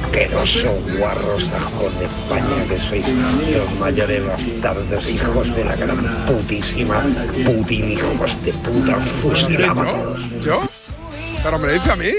[0.03, 3.06] Asqueroso, guarros, ajos de España, que sois
[3.51, 7.01] los mayores bastardos, hijos de la gran putísima
[7.45, 10.21] Putin, hijos de puta, fusilaba todos.
[10.41, 10.62] ¿Yo?
[11.43, 12.12] ¿Pero me lo dice a mí?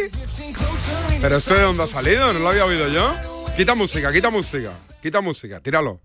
[1.20, 2.32] ¿Pero esto de dónde ha salido?
[2.32, 3.14] ¿No lo había oído yo?
[3.56, 4.72] Quita música, quita música.
[5.00, 6.00] Quita música, tíralo.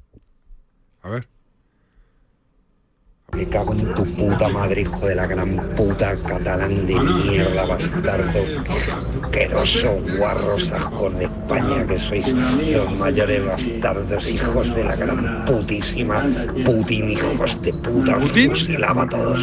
[1.02, 1.33] A ver.
[3.36, 8.46] Me cago en tu puta madre, hijo de la gran puta catalán de mierda, bastardo.
[9.24, 16.24] Asqueroso, guarros, ajos de España, que sois los mayores bastardos, hijos de la gran putísima
[16.64, 19.40] Putin, hijos de puta, fusilaba a todos.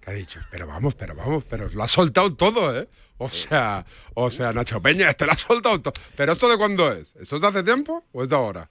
[0.00, 0.40] ¿Qué ha dicho?
[0.50, 2.88] Pero vamos, pero vamos, pero lo ha soltado todo, ¿eh?
[3.18, 5.94] O sea, o sea, Nacho Peña, este lo ha soltado todo.
[6.16, 7.16] ¿Pero esto de cuándo es?
[7.16, 8.70] ¿Esto es de hace tiempo o es de ahora?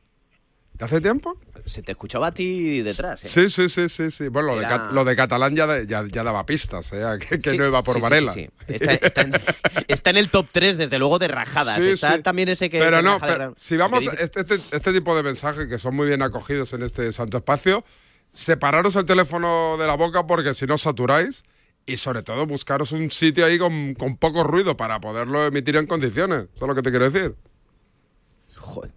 [0.84, 1.38] ¿De hace tiempo?
[1.65, 3.30] Se te escuchaba a ti detrás, ¿eh?
[3.30, 4.28] Sí, sí, sí, sí, sí.
[4.28, 7.02] Bueno, lo, de, lo de catalán ya, de- ya, ya daba pistas, ¿eh?
[7.30, 8.34] Que, que Sí, no iba por sí, Varela.
[8.34, 8.50] sí.
[8.67, 9.34] Está, está en,
[9.88, 11.80] está en el top 3, desde luego, de rajadas.
[11.82, 12.80] Está también ese que.
[12.80, 15.96] Pero no, de pero ra- si vamos, este, este, este tipo de mensajes que son
[15.96, 17.86] muy bien acogidos en este santo espacio,
[18.30, 21.43] separaros el teléfono de la boca porque si no saturáis
[21.86, 25.88] y sobre todo buscaros un sitio ahí con, con poco ruido para poderlo emitir en
[25.88, 26.48] condiciones.
[26.56, 27.36] Eso es lo que te quiero decir.
[28.58, 28.91] Joder.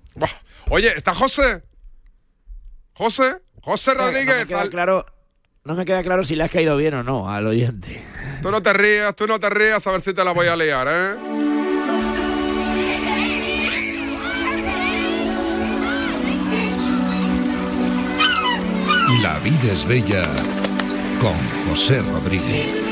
[0.69, 1.63] Oye, ¿está José?
[2.97, 3.37] ¿José?
[3.63, 4.47] José Eh, no me Rodríguez.
[4.71, 5.05] claro,
[5.65, 8.03] no me queda claro si le has caído bien o no al oyente.
[8.41, 10.57] Tú no te rías, tú no te rías, a ver si te la voy a
[10.57, 11.15] liar, ¿eh?
[19.23, 20.25] La vida es bella
[21.21, 21.35] con
[21.69, 22.86] José Rodríguez.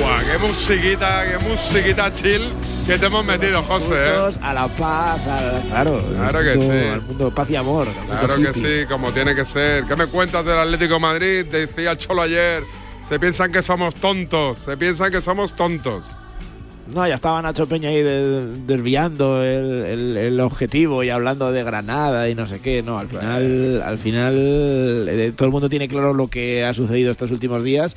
[0.00, 2.48] Buah, qué musiquita, qué musiquita chill
[2.86, 4.30] que te hemos metido, José, ¿eh?
[4.42, 6.02] A la paz, a- claro.
[6.16, 6.88] Claro al que mundo- sí.
[6.88, 7.88] Al mundo paz y amor.
[8.06, 9.84] Claro que sí, como tiene que ser.
[9.84, 11.44] ¿Qué me cuentas del Atlético de Madrid?
[11.46, 12.62] Decía Cholo ayer.
[13.08, 16.04] Se piensan que somos tontos, se piensan que somos tontos.
[16.94, 21.62] No, ya estaba Nacho Peña ahí de- desviando el, el- el objetivo y hablando de
[21.62, 22.82] Granada y no sé qué.
[22.82, 24.34] No, al final, al final
[25.06, 27.94] eh, todo el mundo tiene claro lo que ha sucedido estos últimos días.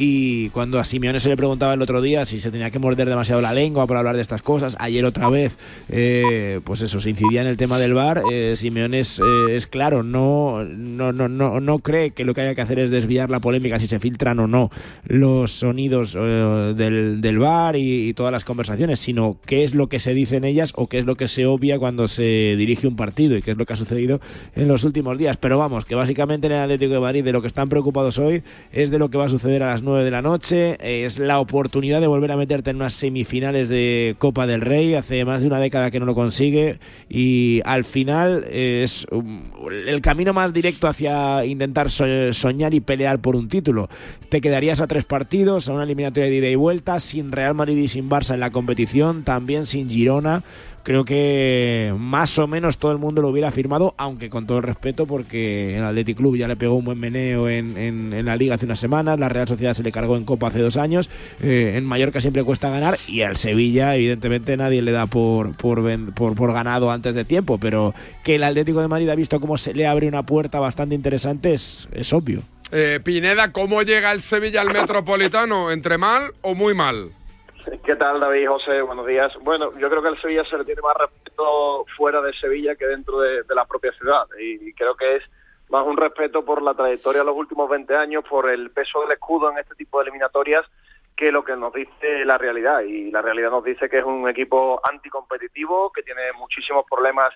[0.00, 3.08] Y cuando a Simeone se le preguntaba el otro día si se tenía que morder
[3.08, 5.58] demasiado la lengua para hablar de estas cosas, ayer otra vez,
[5.88, 8.22] eh, pues eso, se incidía en el tema del bar.
[8.54, 12.54] Simeone es, eh, es claro, no, no, no, no, no cree que lo que haya
[12.54, 14.70] que hacer es desviar la polémica si se filtran o no
[15.04, 19.88] los sonidos eh, del, del bar y, y todas las conversaciones, sino qué es lo
[19.88, 22.86] que se dice en ellas o qué es lo que se obvia cuando se dirige
[22.86, 24.20] un partido y qué es lo que ha sucedido
[24.54, 25.36] en los últimos días.
[25.38, 28.44] Pero vamos, que básicamente en el Atlético de Madrid de lo que están preocupados hoy
[28.70, 31.40] es de lo que va a suceder a las 9 de la noche, es la
[31.40, 35.48] oportunidad de volver a meterte en unas semifinales de Copa del Rey, hace más de
[35.48, 39.42] una década que no lo consigue y al final eh, es um,
[39.86, 43.88] el camino más directo hacia intentar so- soñar y pelear por un título.
[44.28, 47.76] Te quedarías a tres partidos, a una eliminatoria de ida y vuelta, sin Real Madrid
[47.78, 50.42] y sin Barça en la competición, también sin Girona.
[50.84, 54.62] Creo que más o menos todo el mundo lo hubiera firmado, aunque con todo el
[54.64, 58.54] respeto, porque el Athletic Club ya le pegó un buen meneo en, en- la Liga
[58.54, 61.10] hace unas semanas, la Real Sociedad se le cargó en Copa hace dos años,
[61.42, 65.82] eh, en Mallorca siempre cuesta ganar y al Sevilla, evidentemente, nadie le da por, por,
[66.14, 67.92] por, por ganado antes de tiempo, pero
[68.24, 71.52] que el Atlético de Madrid ha visto cómo se le abre una puerta bastante interesante
[71.52, 72.42] es, es obvio.
[72.72, 75.70] Eh, Pineda, ¿cómo llega el Sevilla al Metropolitano?
[75.70, 77.10] ¿Entre mal o muy mal?
[77.76, 78.80] ¿Qué tal, David José?
[78.80, 79.32] Buenos días.
[79.42, 82.86] Bueno, yo creo que el Sevilla se le tiene más respeto fuera de Sevilla que
[82.86, 84.26] dentro de, la propia ciudad.
[84.38, 85.24] Y creo que es
[85.68, 89.12] más un respeto por la trayectoria de los últimos 20 años, por el peso del
[89.12, 90.64] escudo en este tipo de eliminatorias,
[91.16, 92.80] que lo que nos dice la realidad.
[92.80, 97.28] Y la realidad nos dice que es un equipo anticompetitivo, que tiene muchísimos problemas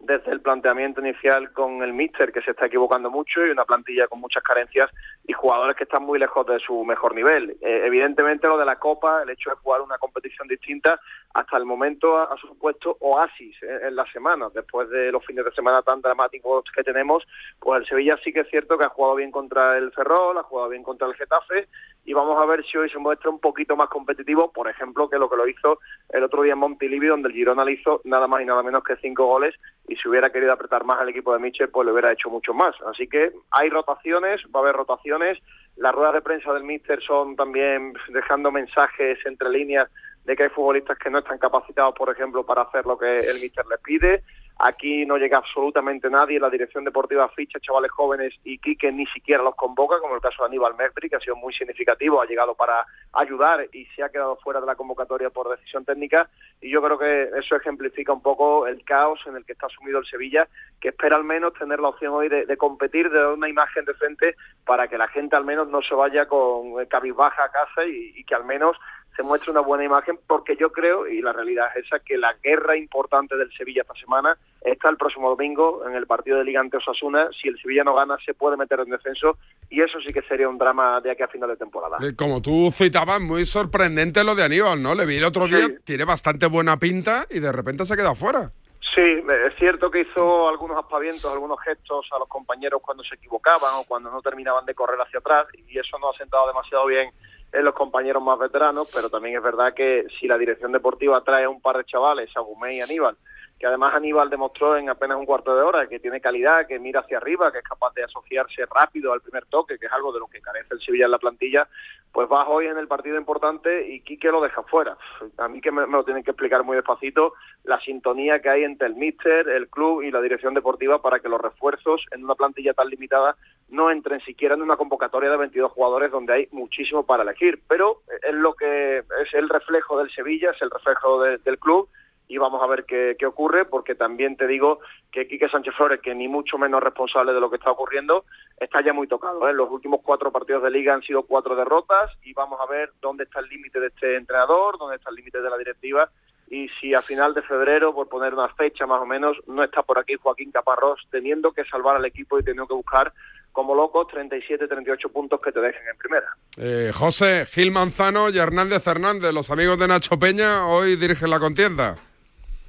[0.00, 4.08] desde el planteamiento inicial con el míster que se está equivocando mucho y una plantilla
[4.08, 4.90] con muchas carencias
[5.26, 7.50] y jugadores que están muy lejos de su mejor nivel.
[7.60, 10.98] Eh, evidentemente lo de la Copa, el hecho de jugar una competición distinta,
[11.34, 14.48] hasta el momento ha, supuesto oasis eh, en la semana.
[14.52, 17.22] Después de los fines de semana tan dramáticos que tenemos,
[17.58, 20.42] pues el Sevilla sí que es cierto que ha jugado bien contra el Ferrol, ha
[20.42, 21.68] jugado bien contra el Getafe
[22.04, 25.18] y vamos a ver si hoy se muestra un poquito más competitivo, por ejemplo, que
[25.18, 28.26] lo que lo hizo el otro día en Montilivi, donde el Girona le hizo nada
[28.26, 29.54] más y nada menos que cinco goles
[29.90, 32.54] y si hubiera querido apretar más al equipo de Michel, pues le hubiera hecho mucho
[32.54, 32.76] más.
[32.86, 35.36] Así que hay rotaciones, va a haber rotaciones.
[35.76, 39.90] Las ruedas de prensa del Mister son también dejando mensajes entre líneas
[40.24, 43.40] de que hay futbolistas que no están capacitados, por ejemplo, para hacer lo que el
[43.40, 44.22] Mister les pide.
[44.62, 49.42] Aquí no llega absolutamente nadie, la dirección deportiva ficha chavales jóvenes y Quique ni siquiera
[49.42, 52.54] los convoca, como el caso de Aníbal Mercury, que ha sido muy significativo, ha llegado
[52.54, 56.28] para ayudar y se ha quedado fuera de la convocatoria por decisión técnica.
[56.60, 59.98] Y yo creo que eso ejemplifica un poco el caos en el que está sumido
[59.98, 60.46] el Sevilla,
[60.78, 63.86] que espera al menos tener la opción hoy de, de competir, de dar una imagen
[63.86, 68.22] decente para que la gente al menos no se vaya con cabizbaja a casa y
[68.24, 68.76] que al menos
[69.16, 72.34] se muestre una buena imagen, porque yo creo, y la realidad es esa, que la
[72.42, 76.60] guerra importante del Sevilla esta semana está el próximo domingo en el partido de Liga
[76.60, 77.28] ante Osasuna.
[77.40, 79.36] Si el Sevilla no gana, se puede meter en descenso,
[79.68, 81.98] y eso sí que sería un drama de aquí a final de temporada.
[82.00, 84.94] Eh, Como tú citabas, muy sorprendente lo de Aníbal, ¿no?
[84.94, 88.52] Le vi el otro día, tiene bastante buena pinta y de repente se queda fuera.
[88.94, 93.74] Sí, es cierto que hizo algunos aspavientos, algunos gestos a los compañeros cuando se equivocaban
[93.74, 97.10] o cuando no terminaban de correr hacia atrás, y eso no ha sentado demasiado bien
[97.52, 101.44] en los compañeros más veteranos, pero también es verdad que si la dirección deportiva trae
[101.44, 103.16] a un par de chavales, Agumé y Aníbal,
[103.60, 107.00] que además Aníbal demostró en apenas un cuarto de hora que tiene calidad, que mira
[107.00, 110.20] hacia arriba, que es capaz de asociarse rápido al primer toque, que es algo de
[110.20, 111.68] lo que carece el Sevilla en la plantilla,
[112.10, 114.96] pues va hoy en el partido importante y Quique lo deja fuera.
[115.36, 117.34] A mí que me, me lo tienen que explicar muy despacito
[117.64, 121.28] la sintonía que hay entre el míster, el club y la dirección deportiva para que
[121.28, 123.36] los refuerzos en una plantilla tan limitada
[123.70, 127.60] no entren siquiera en una convocatoria de 22 jugadores donde hay muchísimo para elegir.
[127.68, 131.88] Pero es lo que es el reflejo del Sevilla, es el reflejo de- del club
[132.28, 134.78] y vamos a ver qué, qué ocurre, porque también te digo
[135.10, 138.24] que Quique Sánchez Flores, que ni mucho menos responsable de lo que está ocurriendo,
[138.58, 139.48] está ya muy tocado.
[139.48, 139.52] ¿eh?
[139.52, 143.24] Los últimos cuatro partidos de liga han sido cuatro derrotas y vamos a ver dónde
[143.24, 146.08] está el límite de este entrenador, dónde está el límite de la directiva
[146.48, 149.82] y si a final de febrero, por poner una fecha más o menos, no está
[149.82, 153.12] por aquí Joaquín Caparrós teniendo que salvar al equipo y teniendo que buscar
[153.52, 156.26] como locos 37, 38 puntos que te dejen en primera.
[156.56, 161.40] Eh, José, Gil Manzano y Hernández Hernández, los amigos de Nacho Peña, hoy dirigen la
[161.40, 161.96] contienda.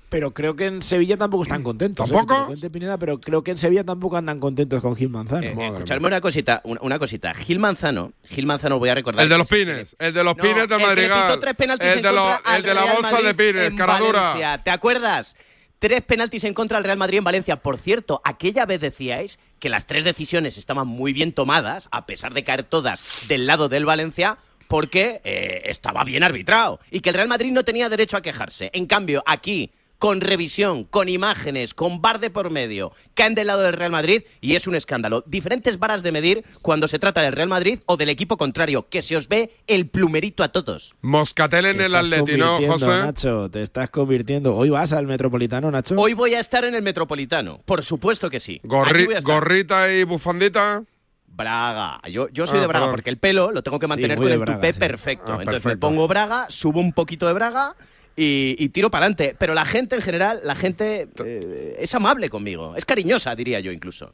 [0.09, 2.11] Pero creo que en Sevilla tampoco están contentos.
[2.11, 2.13] ¿eh?
[2.13, 2.47] ¿Tampoco?
[2.47, 5.41] Cuente Pineda, pero creo que en Sevilla tampoco andan contentos con Gil Manzano.
[5.41, 7.33] Eh, escuchadme una cosita, una, una cosita.
[7.33, 9.23] Gil Manzano, Gil Manzano voy a recordar.
[9.23, 11.27] El de los pines, el de los No, pines del Madrigal.
[11.27, 13.27] pitó tres penaltis el en de, lo- contra al el de la Real bolsa Madrid
[13.27, 14.19] de pines, Caradura.
[14.21, 14.63] Valencia.
[14.63, 15.35] ¿Te acuerdas?
[15.79, 17.55] Tres penaltis en contra del Real Madrid en Valencia.
[17.55, 22.33] Por cierto, aquella vez decíais que las tres decisiones estaban muy bien tomadas, a pesar
[22.33, 27.15] de caer todas del lado del Valencia, porque eh, estaba bien arbitrado y que el
[27.15, 28.71] Real Madrid no tenía derecho a quejarse.
[28.73, 29.71] En cambio, aquí
[30.01, 34.23] con revisión, con imágenes, con bar de por medio, caen del lado del Real Madrid
[34.41, 35.23] y es un escándalo.
[35.27, 39.03] Diferentes varas de medir cuando se trata del Real Madrid o del equipo contrario, que
[39.03, 40.95] se os ve el plumerito a todos.
[41.01, 42.87] Moscatel en el estás Atleti, ¿no, convirtiendo, José?
[42.87, 44.55] Nacho, te estás convirtiendo.
[44.55, 45.93] ¿Hoy vas al Metropolitano, Nacho?
[45.99, 48.59] Hoy voy a estar en el Metropolitano, por supuesto que sí.
[48.63, 50.83] Gorri- gorrita y bufandita.
[51.27, 52.01] Braga.
[52.09, 52.67] Yo, yo soy Ah, de
[57.33, 57.75] Braga
[58.21, 59.35] Ah, y, y tiro para adelante.
[59.37, 62.75] Pero la gente en general, la gente eh, es amable conmigo.
[62.75, 64.13] Es cariñosa, diría yo incluso.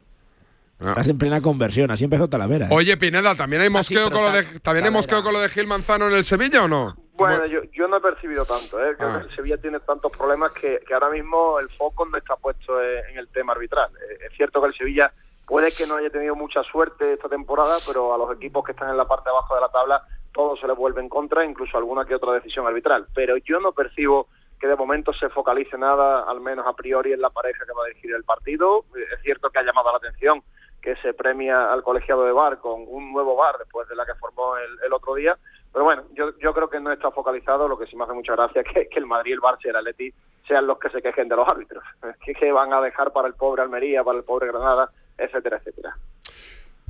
[0.79, 2.67] Estás en plena conversión, así empezó Talavera.
[2.67, 2.69] ¿eh?
[2.71, 5.39] Oye, Pineda, ¿también hay mosqueo, pero con lo de, ta- ¿también hay mosqueo con lo
[5.41, 6.95] de Gil Manzano en el Sevilla o no?
[7.13, 8.79] Bueno, yo, yo no he percibido tanto.
[8.79, 8.93] ¿eh?
[8.95, 9.19] Creo Ah.
[9.21, 12.79] que el Sevilla tiene tantos problemas que, que ahora mismo el foco no está puesto
[12.79, 13.89] en, en el tema arbitral.
[13.95, 15.11] Eh, es cierto que el Sevilla
[15.47, 18.89] puede que no haya tenido mucha suerte esta temporada, pero a los equipos que están
[18.91, 20.03] en la parte de abajo de la tabla
[20.37, 23.07] todo se les vuelve en contra, incluso alguna que otra decisión arbitral.
[23.15, 24.27] Pero yo no percibo
[24.59, 27.83] que de momento se focalice nada, al menos a priori, en la pareja que va
[27.83, 28.85] a dirigir el partido.
[28.95, 30.43] Eh, Es cierto que ha llamado la atención
[30.79, 34.13] que se premia al colegiado de bar con un nuevo bar después de la que
[34.13, 35.35] formó el, el otro día.
[35.73, 37.67] Pero bueno, yo, creo que no está focalizado.
[37.67, 39.69] Lo que sí me hace mucha gracia es que, que el Madrid, el Barça y
[39.69, 40.13] el Atleti
[40.47, 41.83] sean los que se quejen de los árbitros.
[42.23, 45.95] Que, que van a dejar para el pobre Almería, para el pobre Granada, etcétera, etcétera.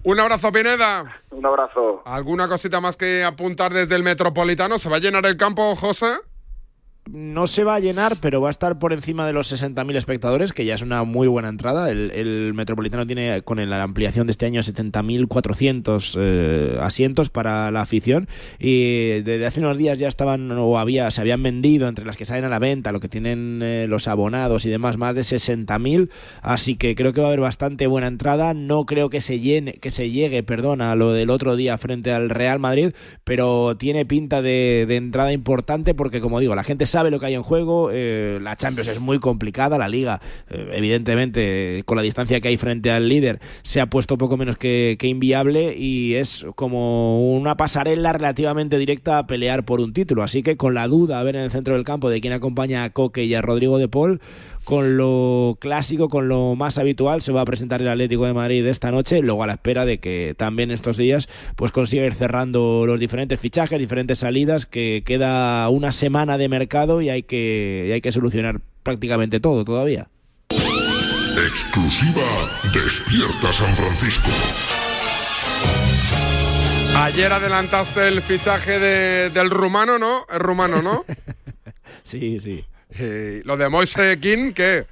[0.04, 1.22] Un abrazo, Pineda.
[1.32, 2.02] Un abrazo.
[2.06, 4.80] ¿Alguna cosita más que apuntar desde el Metropolitano?
[4.80, 6.18] ¿Se va a llenar el campo, José?
[7.12, 10.53] No se va a llenar, pero va a estar por encima de los 60.000 espectadores,
[10.53, 11.89] que ya es una muy buena entrada.
[11.89, 18.28] El, Metropolitano tiene con la ampliación de este año 70.400 eh, asientos para la afición
[18.60, 22.26] y desde hace unos días ya estaban o había se habían vendido entre las que
[22.26, 26.10] salen a la venta, lo que tienen eh, los abonados y demás, más de 60.000,
[26.41, 28.53] así que creo que va a haber bastante buena entrada.
[28.53, 30.43] No creo que se llene, que se llegue,
[30.80, 32.91] a lo del otro día frente al Real Madrid,
[33.24, 37.28] pero tiene pinta de, de entrada importante porque como digo, la gente sabe lo que
[37.28, 42.02] hay en juego, eh, la Champions es muy complicada, la liga, eh, evidentemente, con la
[42.02, 46.16] distancia que hay frente al líder, se ha puesto poco menos que, que, inviable y
[46.16, 50.24] es como una pasarela relativamente directa a pelear por un título.
[50.24, 52.84] Así que con la duda a ver en el centro del campo de quién acompaña
[52.84, 54.20] a Coque y a Rodrigo de Paul,
[54.68, 58.66] con lo clásico, con lo más habitual, se va a presentar el Atlético de Madrid
[58.66, 62.86] esta noche, luego a la espera de que también estos días pues consiga ir cerrando
[62.86, 67.92] los diferentes fichajes, diferentes salidas, que queda una semana de mercado y hay que, y
[67.92, 70.10] hay que solucionar prácticamente todo todavía.
[70.50, 72.24] Exclusiva
[72.74, 74.30] Despierta San Francisco.
[76.96, 80.26] Ayer adelantaste el fichaje de, del rumano, ¿no?
[80.32, 81.06] Es rumano, ¿no?
[82.04, 82.66] sí, sí.
[82.92, 84.86] Eh, lo de Moise King, ¿qué?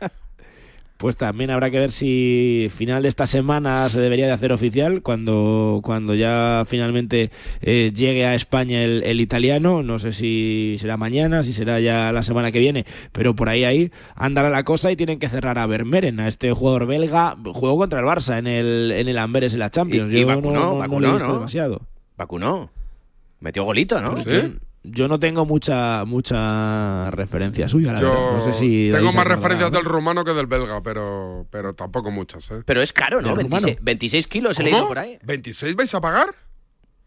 [0.98, 5.02] Pues también habrá que ver si final de esta semana se debería de hacer oficial
[5.02, 7.32] cuando, cuando ya finalmente
[7.62, 9.84] eh, llegue a España el, el, italiano.
[9.84, 13.66] No sé si será mañana, si será ya la semana que viene, pero por ahí
[13.66, 17.36] ahí andará la cosa y tienen que cerrar a Vermeeren, a este jugador belga.
[17.44, 20.14] Juego contra el Barça en el, en el Amberes en la Champions.
[20.14, 21.34] Y, y Yo vacunó, no, no, vacunó, no lo he visto ¿no?
[21.36, 21.82] demasiado.
[22.16, 22.70] Vacunó.
[23.42, 24.24] Metió golito, ¿no?
[24.24, 24.42] Yo,
[24.92, 28.32] yo no tengo mucha mucha referencia suya, la Yo verdad.
[28.34, 32.50] No sé si tengo más referencias del rumano que del belga, pero, pero tampoco muchas,
[32.52, 32.62] ¿eh?
[32.66, 33.30] Pero es caro, ¿no?
[33.32, 33.80] ¿El 26, rumano?
[33.84, 34.72] 26 kilos he ¿Cómo?
[34.76, 35.18] leído por ahí.
[35.26, 36.36] ¿26 vais a pagar?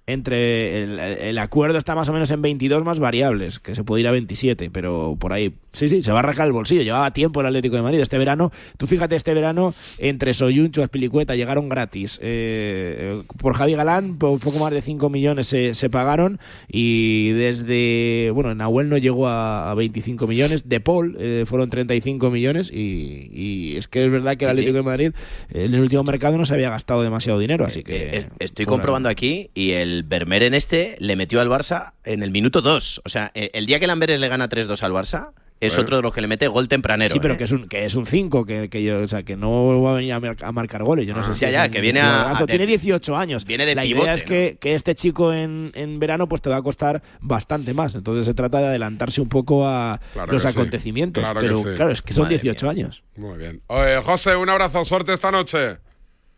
[0.07, 4.01] Entre el, el acuerdo está más o menos en 22 más variables, que se puede
[4.01, 6.83] ir a 27, pero por ahí, sí, sí, se va a arrancar el bolsillo.
[6.83, 8.51] Llevaba tiempo el Atlético de Madrid este verano.
[8.77, 12.19] Tú fíjate, este verano entre Soyuncho, Aspilicueta llegaron gratis.
[12.23, 18.31] Eh, por Javi Galán, por poco más de 5 millones se, se pagaron y desde,
[18.35, 20.69] bueno, Nahuel no llegó a, a 25 millones.
[20.69, 24.73] De Paul eh, fueron 35 millones y, y es que es verdad que el Atlético
[24.73, 24.77] sí.
[24.79, 25.13] de Madrid
[25.51, 28.19] eh, en el último mercado no se había gastado demasiado dinero, así que...
[28.19, 32.63] Eh, Estoy comprobando aquí y el Vermeeren este le metió al Barça en el minuto
[32.63, 33.03] 2.
[33.05, 35.83] O sea, eh, el día que el Amberes le gana 3-2 al Barça, es Bueno.
[35.87, 37.13] otro de los que le mete gol tempranero.
[37.13, 37.37] Sí, pero ¿eh?
[37.37, 39.93] que es un que es un 5, que, que yo, o sea, que no va
[39.93, 41.07] a venir a, mar- a marcar goles.
[41.07, 41.25] Yo no Ah.
[41.25, 43.45] sé si Ya, es ya, un que viene a- a tiene 18 años.
[43.45, 46.49] viene de La pivote, idea es que, que este chico en, en verano pues te
[46.51, 47.95] va a costar bastante más.
[47.95, 50.49] Entonces se trata de adelantarse un poco a Claro los sí.
[50.49, 51.23] acontecimientos.
[51.25, 51.69] Claro pero sí.
[51.75, 53.03] claro, es que son Madre 18 años.
[53.17, 53.61] Muy bien.
[53.67, 55.79] Oye, José, un abrazo, suerte esta noche.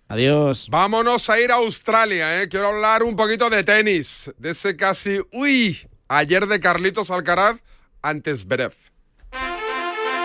[0.09, 0.67] Adiós.
[0.71, 2.49] Vámonos a ir a Australia, ¿eh?
[2.49, 4.31] Quiero hablar un poquito de tenis.
[4.39, 7.59] De ese casi, uy, ayer de Carlitos Alcaraz
[8.03, 8.73] ante Zverev.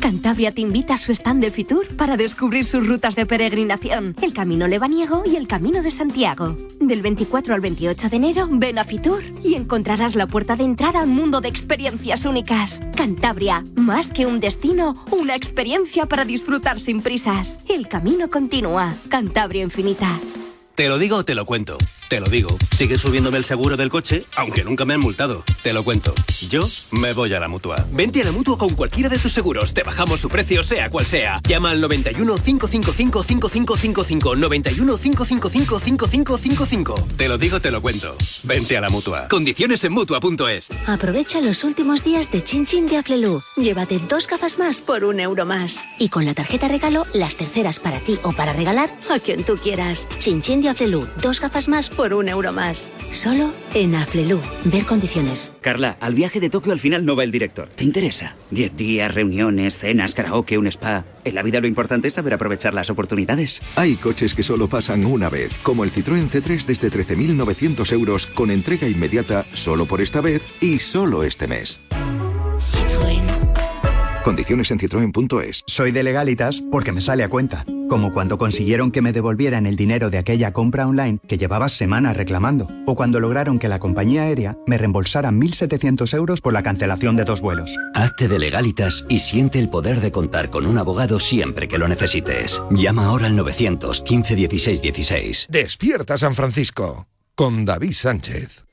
[0.00, 4.32] Cantabria te invita a su stand de Fitur para descubrir sus rutas de peregrinación, el
[4.32, 6.56] Camino Lebaniego y el Camino de Santiago.
[6.78, 11.00] Del 24 al 28 de enero, ven a Fitur y encontrarás la puerta de entrada
[11.00, 12.80] a un mundo de experiencias únicas.
[12.94, 17.58] Cantabria, más que un destino, una experiencia para disfrutar sin prisas.
[17.68, 18.94] El camino continúa.
[19.08, 20.20] Cantabria Infinita.
[20.76, 21.78] Te lo digo o te lo cuento.
[22.10, 22.56] Te lo digo.
[22.76, 25.42] Sigue subiéndome el seguro del coche, aunque nunca me han multado.
[25.62, 26.14] Te lo cuento.
[26.48, 26.60] Yo
[26.92, 27.88] me voy a la mutua.
[27.90, 29.74] Vente a la mutua con cualquiera de tus seguros.
[29.74, 31.40] Te bajamos su precio, sea cual sea.
[31.48, 34.36] Llama al 91 555 5555.
[34.36, 37.06] 91 555 5555.
[37.16, 38.14] Te lo digo, te lo cuento.
[38.44, 39.26] Vente a la mutua.
[39.28, 40.68] Condiciones en mutua.es.
[40.88, 43.42] Aprovecha los últimos días de Chin Chin de Aflelu.
[43.56, 45.80] Llévate dos gafas más por un euro más.
[45.98, 49.56] Y con la tarjeta regalo, las terceras para ti o para regalar a quien tú
[49.56, 50.06] quieras.
[50.20, 51.06] Chin Chin de Aflelu.
[51.22, 52.90] Dos gafas más por un euro más.
[53.12, 54.40] Solo en Aflelu.
[54.64, 55.52] Ver condiciones.
[55.60, 57.68] Carla, al viaje de Tokio al final no va el director.
[57.68, 58.36] ¿Te interesa?
[58.50, 61.04] Diez días, reuniones, cenas, karaoke, un spa.
[61.24, 63.60] En la vida lo importante es saber aprovechar las oportunidades.
[63.76, 68.50] Hay coches que solo pasan una vez, como el Citroën C3 desde 13.900 euros con
[68.50, 71.80] entrega inmediata solo por esta vez y solo este mes.
[72.58, 73.15] Citroën.
[74.26, 75.62] Condiciones en citroen.es.
[75.68, 77.64] Soy de legalitas porque me sale a cuenta.
[77.88, 82.16] Como cuando consiguieron que me devolvieran el dinero de aquella compra online que llevaba semanas
[82.16, 82.66] reclamando.
[82.86, 87.22] O cuando lograron que la compañía aérea me reembolsara 1.700 euros por la cancelación de
[87.22, 87.76] dos vuelos.
[87.94, 91.86] Hazte de legalitas y siente el poder de contar con un abogado siempre que lo
[91.86, 92.60] necesites.
[92.72, 95.46] Llama ahora al 915 16 16.
[95.48, 97.06] Despierta San Francisco
[97.36, 98.64] con David Sánchez.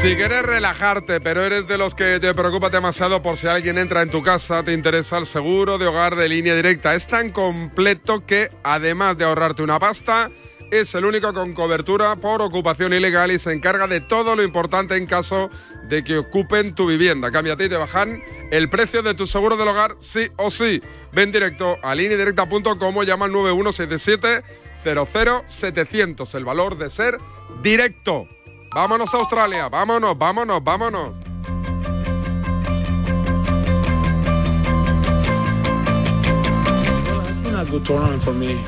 [0.00, 4.02] Si quieres relajarte, pero eres de los que te preocupa demasiado por si alguien entra
[4.02, 6.94] en tu casa, te interesa el seguro de hogar de línea directa.
[6.94, 10.30] Es tan completo que, además de ahorrarte una pasta,
[10.70, 14.96] es el único con cobertura por ocupación ilegal y se encarga de todo lo importante
[14.96, 15.50] en caso
[15.88, 17.32] de que ocupen tu vivienda.
[17.32, 20.82] Cámbiate y te bajan el precio de tu seguro del hogar sí o sí.
[21.12, 24.42] Ven directo a lineadirecta.com o llama al 9177
[24.84, 26.34] 00700.
[26.34, 27.18] El valor de ser
[27.62, 28.28] directo.
[28.76, 31.14] Vámonos a Australia, vámonos, vámonos, vámonos.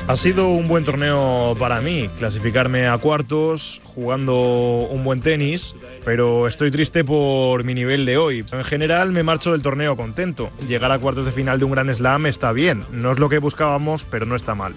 [0.07, 4.33] Ha sido un buen torneo para mí, clasificarme a cuartos, jugando
[4.89, 8.43] un buen tenis, pero estoy triste por mi nivel de hoy.
[8.51, 10.49] En general me marcho del torneo contento.
[10.67, 13.37] Llegar a cuartos de final de un gran slam está bien, no es lo que
[13.37, 14.73] buscábamos, pero no está mal.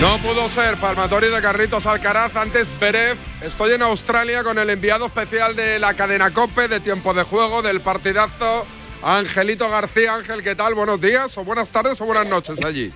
[0.00, 3.16] No pudo ser Palmatori de Carritos Alcaraz, antes Berev.
[3.42, 7.62] Estoy en Australia con el enviado especial de la cadena COPE de tiempo de juego
[7.62, 8.66] del partidazo,
[9.02, 10.16] Angelito García.
[10.16, 10.74] Ángel, ¿qué tal?
[10.74, 12.92] Buenos días, o buenas tardes, o buenas noches allí.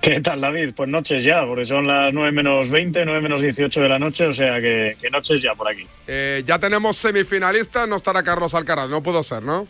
[0.00, 0.74] ¿Qué tal, David?
[0.76, 4.26] Pues noches ya, porque son las 9 menos 20, 9 menos 18 de la noche,
[4.28, 5.88] o sea que, que noches ya por aquí.
[6.06, 9.66] Eh, ya tenemos semifinalistas, no estará Carlos Alcaraz, no pudo ser, ¿no?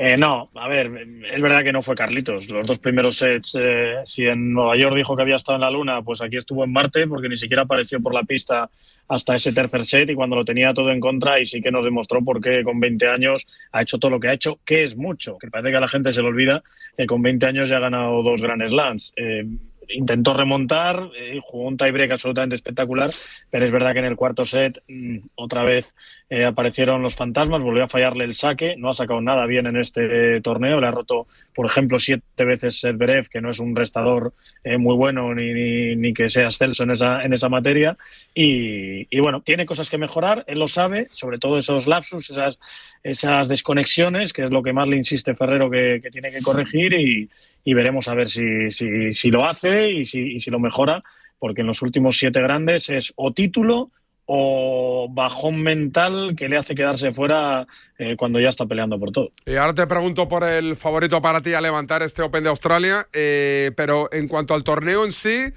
[0.00, 2.48] Eh, no, a ver, es verdad que no fue Carlitos.
[2.48, 5.72] Los dos primeros sets, eh, si en Nueva York dijo que había estado en la
[5.72, 8.70] Luna, pues aquí estuvo en Marte, porque ni siquiera apareció por la pista
[9.08, 11.84] hasta ese tercer set y cuando lo tenía todo en contra y sí que nos
[11.84, 14.96] demostró por qué con 20 años ha hecho todo lo que ha hecho, que es
[14.96, 16.62] mucho, que parece que a la gente se le olvida
[16.96, 19.12] que con 20 años ya ha ganado dos Grand Slams.
[19.16, 19.46] Eh,
[19.88, 23.10] intentó remontar, eh, jugó un tiebreak absolutamente espectacular,
[23.50, 25.94] pero es verdad que en el cuarto set mm, otra vez
[26.30, 29.76] eh, aparecieron los fantasmas, volvió a fallarle el saque, no ha sacado nada bien en
[29.76, 34.34] este torneo, le ha roto, por ejemplo, siete veces Sedberev, que no es un restador
[34.62, 37.96] eh, muy bueno ni, ni, que sea excelso en esa, en esa materia,
[38.34, 42.58] y, y, bueno, tiene cosas que mejorar, él lo sabe, sobre todo esos lapsus, esas,
[43.02, 46.94] esas desconexiones, que es lo que más le insiste Ferrero que, que tiene que corregir,
[46.94, 47.30] y,
[47.64, 51.02] y veremos a ver si, si, si lo hace y si, y si lo mejora,
[51.38, 53.90] porque en los últimos siete grandes es o título
[54.30, 57.66] o bajón mental que le hace quedarse fuera
[57.96, 59.32] eh, cuando ya está peleando por todo.
[59.46, 63.08] Y ahora te pregunto por el favorito para ti a levantar este Open de Australia,
[63.14, 65.54] eh, pero en cuanto al torneo en sí,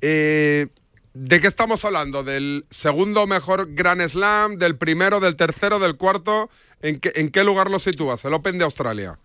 [0.00, 0.68] eh,
[1.12, 2.24] ¿de qué estamos hablando?
[2.24, 6.48] ¿Del segundo mejor Grand Slam, del primero, del tercero, del cuarto?
[6.80, 9.18] ¿En qué, en qué lugar lo sitúas, el Open de Australia?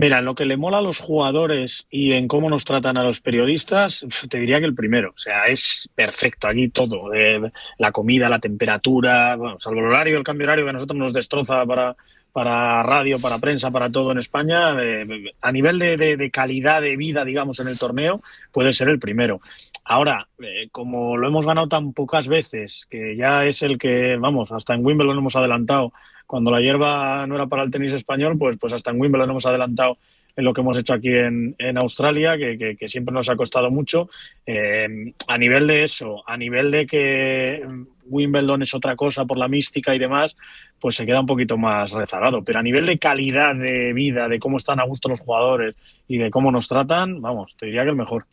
[0.00, 3.20] Mira, lo que le mola a los jugadores y en cómo nos tratan a los
[3.20, 5.10] periodistas, te diría que el primero.
[5.14, 7.12] O sea, es perfecto allí todo.
[7.12, 10.98] Eh, la comida, la temperatura, bueno, salvo el horario, el cambio horario que a nosotros
[10.98, 11.96] nos destroza para,
[12.32, 14.76] para radio, para prensa, para todo en España.
[14.80, 18.22] Eh, a nivel de, calidad de vida, digamos, en el torneo,
[18.52, 19.40] puede ser el primero.
[19.84, 24.52] Ahora, eh, como lo hemos ganado tan pocas veces, que ya es el que, vamos,
[24.52, 25.92] hasta en Wimbledon hemos adelantado
[26.26, 29.46] cuando la hierba no era para el tenis español, pues, pues hasta en Wimbledon hemos
[29.46, 29.98] adelantado
[30.36, 34.08] en lo que hemos hecho aquí en, Australia, que, siempre nos ha costado mucho.
[34.46, 37.66] Eh, a nivel de eso, a nivel de que
[38.10, 40.36] Wimbledon es otra cosa por la mística y demás,
[40.80, 42.44] pues se queda un poquito más rezagado.
[42.44, 45.74] Pero a nivel de calidad de vida, de cómo están a gusto los jugadores
[46.08, 48.24] y de cómo nos tratan, vamos, te diría que el mejor.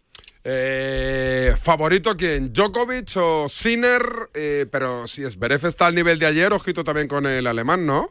[0.43, 2.53] Eh, ¿Favorito quién?
[2.53, 4.01] ¿Djokovic o Sinner?
[4.33, 7.85] Eh, pero si es Beref está al nivel de ayer, ojito también con el alemán,
[7.85, 8.09] ¿no?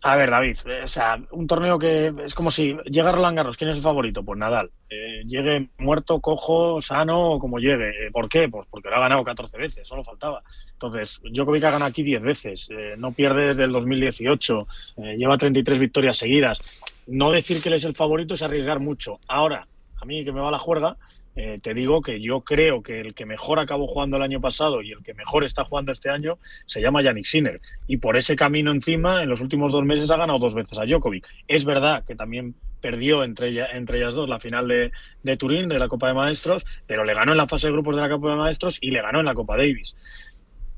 [0.00, 3.70] A ver, David, o sea, un torneo que es como si llega Roland Garros, ¿quién
[3.70, 4.22] es el favorito?
[4.22, 4.70] Pues Nadal.
[4.88, 7.92] Eh, llegue muerto, cojo, sano como llegue.
[8.12, 8.48] ¿Por qué?
[8.48, 10.44] Pues porque lo ha ganado 14 veces, solo faltaba.
[10.72, 14.68] Entonces, Djokovic ha ganado aquí 10 veces, eh, no pierde desde el 2018,
[14.98, 16.60] eh, lleva 33 victorias seguidas.
[17.08, 19.18] No decir que él es el favorito es arriesgar mucho.
[19.26, 19.66] Ahora,
[20.00, 20.96] a mí que me va la juerga,
[21.40, 24.82] eh, te digo que yo creo que el que mejor acabó jugando el año pasado
[24.82, 26.36] y el que mejor está jugando este año
[26.66, 27.60] se llama Yannick Sinner.
[27.86, 30.84] Y por ese camino encima, en los últimos dos meses ha ganado dos veces a
[30.84, 31.28] Djokovic.
[31.46, 34.90] Es verdad que también perdió entre, ella, entre ellas dos la final de,
[35.22, 37.94] de Turín, de la Copa de Maestros, pero le ganó en la fase de grupos
[37.94, 39.94] de la Copa de Maestros y le ganó en la Copa Davis.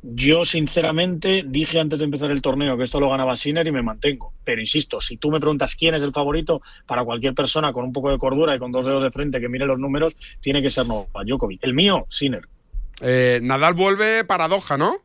[0.02, 3.82] Yo, sinceramente, dije antes de empezar el torneo que esto lo ganaba Sinner y me
[3.82, 4.32] mantengo.
[4.44, 7.92] Pero insisto, si tú me preguntas quién es el favorito, para cualquier persona con un
[7.92, 10.70] poco de cordura y con dos dedos de frente que mire los números, tiene que
[10.70, 11.62] ser Novak Djokovic.
[11.62, 12.48] El mío, Sinner.
[13.02, 14.96] Eh, Nadal vuelve paradoja, ¿no?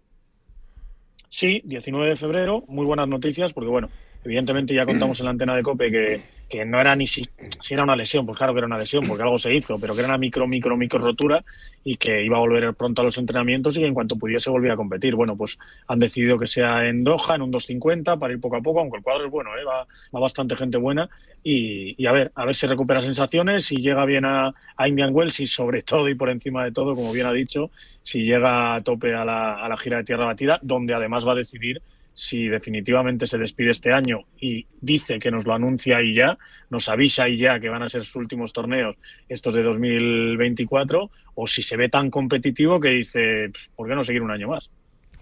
[1.30, 3.90] Sí, 19 de febrero, muy buenas noticias, porque bueno,
[4.26, 7.28] evidentemente ya contamos en la antena de COPE que, que no era ni si,
[7.60, 9.94] si era una lesión, pues claro que era una lesión, porque algo se hizo, pero
[9.94, 11.44] que era una micro, micro, micro rotura
[11.84, 14.72] y que iba a volver pronto a los entrenamientos y que en cuanto pudiese volver
[14.72, 15.16] a competir.
[15.16, 15.58] Bueno, pues
[15.88, 18.98] han decidido que sea en Doha, en un 2.50, para ir poco a poco, aunque
[18.98, 19.64] el cuadro es bueno, ¿eh?
[19.64, 21.10] va, va bastante gente buena
[21.44, 25.14] y, y a ver, a ver si recupera sensaciones, si llega bien a, a Indian
[25.14, 27.70] Wells y sobre todo y por encima de todo, como bien ha dicho,
[28.02, 31.34] si llega a tope a la, a la gira de tierra batida, donde además va
[31.34, 31.82] a decidir
[32.16, 36.38] si definitivamente se despide este año y dice que nos lo anuncia y ya,
[36.70, 38.96] nos avisa y ya que van a ser sus últimos torneos,
[39.28, 44.04] estos de 2024, o si se ve tan competitivo que dice, "Pff, ¿por qué no
[44.04, 44.72] seguir un año más?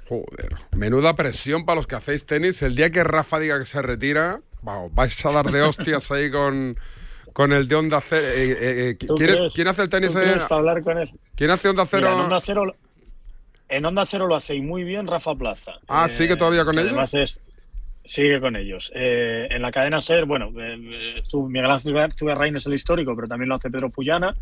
[0.07, 2.61] Joder, menuda presión para los que hacéis tenis.
[2.61, 6.29] El día que Rafa diga que se retira, vamos, vais a dar de hostias ahí
[6.29, 6.77] con,
[7.31, 8.27] con el de Onda Cero.
[8.27, 10.11] Eh, eh, eh, ¿Tú ¿quién, hace el tenis?
[10.11, 11.09] tú para hablar con él?
[11.35, 12.01] ¿Quién hace Onda Cero?
[12.09, 12.75] Mira, en Onda Cero,
[13.75, 15.73] en Onda Cero lo hace y muy bien Rafa Plaza.
[15.87, 16.89] Ah, ¿sigue todavía con ellos?
[16.91, 17.39] Además es
[18.05, 18.91] sigue con ellos.
[18.93, 23.27] Eh, en la cadena SER, bueno, eh, Zu- Miguel Ángel Zuberrain es el histórico, pero
[23.29, 24.35] también lo hace Pedro Fullana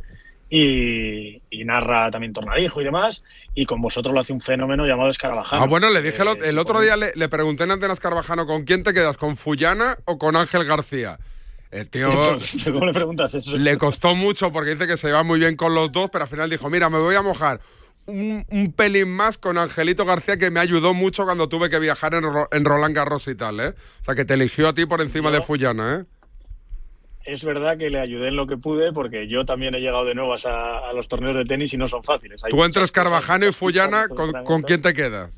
[0.49, 3.23] y, y narra también Tornadijo y demás.
[3.55, 5.63] Y con vosotros lo hace un fenómeno llamado Escarabajano.
[5.63, 8.63] Ah, bueno, le dije Eh, el otro día, le, le pregunté en Antenas Carvajano, ¿con
[8.65, 9.17] quién te quedas?
[9.17, 11.19] ¿Con Fullana o con Ángel García?
[11.69, 12.09] El tío
[12.65, 13.55] ¿Cómo le preguntas eso?
[13.57, 16.29] le costó mucho porque dice que se va muy bien con los dos, pero al
[16.29, 17.61] final dijo, mira, me voy a mojar
[18.07, 22.13] un, un pelín más con Angelito García que me ayudó mucho cuando tuve que viajar
[22.13, 23.69] en, Ro- en Roland Garros y tal, ¿eh?
[24.01, 26.05] O sea, que te eligió a ti por encima Yo- de Fullana, ¿eh?
[27.23, 30.15] Es verdad que le ayudé en lo que pude porque yo también he llegado de
[30.15, 32.43] nuevas a, a los torneos de tenis y no son fáciles.
[32.43, 35.29] Hay Tú entre muchas cosas, Carvajano y Fullana, ¿con, quién te quedas?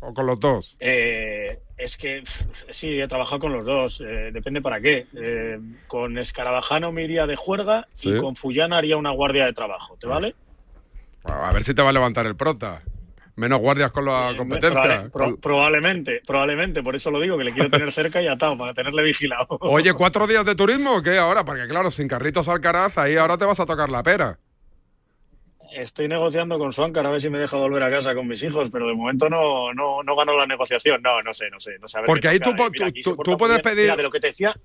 [0.00, 0.76] ¿O con los dos?
[0.80, 2.24] Eh, es que
[2.70, 5.06] sí, he trabajado con los dos, eh, depende para qué.
[5.16, 8.10] Eh, con Escarabajano me iría de juerga Sí.
[8.10, 10.34] y con Fullana haría una guardia de trabajo, ¿te vale?
[11.28, 12.82] A ver si te va a levantar el prota.
[13.36, 15.08] Menos guardias con la competencia.
[15.12, 18.58] Pro- Con- probablemente, probablemente, por eso lo digo, que le quiero tener cerca y atado,
[18.58, 19.46] para tenerle vigilado.
[19.60, 21.44] Oye, ¿cuatro días de turismo o qué ahora?
[21.44, 24.38] Porque claro, sin Carritos Alcaraz, ahí ahora te vas a tocar la pera.
[25.72, 28.70] Estoy negociando con Suancar a ver si me deja volver a casa con mis hijos,
[28.72, 31.00] pero de momento no, no, no gano la negociación.
[31.02, 31.78] No, no sé, no sé.
[31.78, 33.62] No sé Porque ahí tú Eh, tú- tú- tú puedes bien.
[33.76, 34.56] pedir- Mira, de lo que te decía.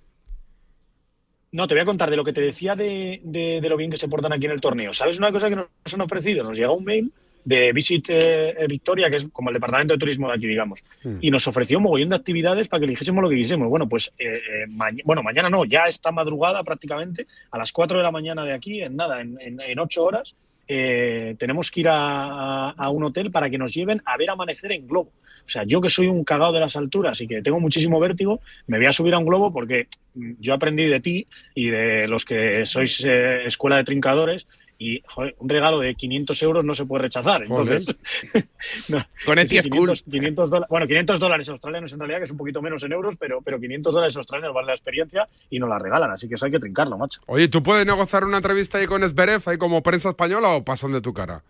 [1.53, 3.89] No, te voy a contar de lo que te decía de, de- de lo bien
[3.91, 4.93] que se portan aquí en el torneo.
[4.93, 6.43] ¿Sabes una cosa que nos han ofrecido?
[6.43, 7.11] Nos llega un mail
[7.45, 11.17] de Visit eh, Victoria, que es como el departamento de turismo de aquí, digamos, Hmm.
[11.21, 13.67] y nos ofreció un mogollón de actividades para que eligiésemos lo que quisiésemos.
[13.69, 17.97] Bueno, pues, eh, eh, maña- bueno, mañana no, ya está madrugada prácticamente, a las 4
[17.97, 20.35] de la mañana de aquí, en nada, en, en, en 8 horas,
[20.67, 24.71] eh, tenemos que ir a, a- un hotel para que nos lleven a ver amanecer
[24.71, 25.11] en globo.
[25.45, 28.41] O sea, yo que soy un cagado de las alturas y que tengo muchísimo vértigo,
[28.67, 32.07] me voy a subir a un globo porque mm, yo aprendí de ti y de
[32.07, 34.47] los que sois eh, escuela de trincadores
[34.83, 37.43] y joder, un regalo de 500 euros no se puede rechazar.
[37.43, 37.85] Entonces,
[38.89, 39.93] no, Con ETI School.
[39.93, 42.91] 500, 500 dólares, bueno, 500 dólares australianos en realidad, que es un poquito menos en
[42.91, 46.35] euros, pero, pero 500 dólares australianos vale la experiencia y nos la regalan, así que
[46.35, 47.21] eso hay que trincarlo, macho.
[47.27, 50.91] Oye, ¿tú puedes negociar una entrevista ahí con Esberev, ahí como prensa española o pasan
[50.91, 51.43] de tu cara?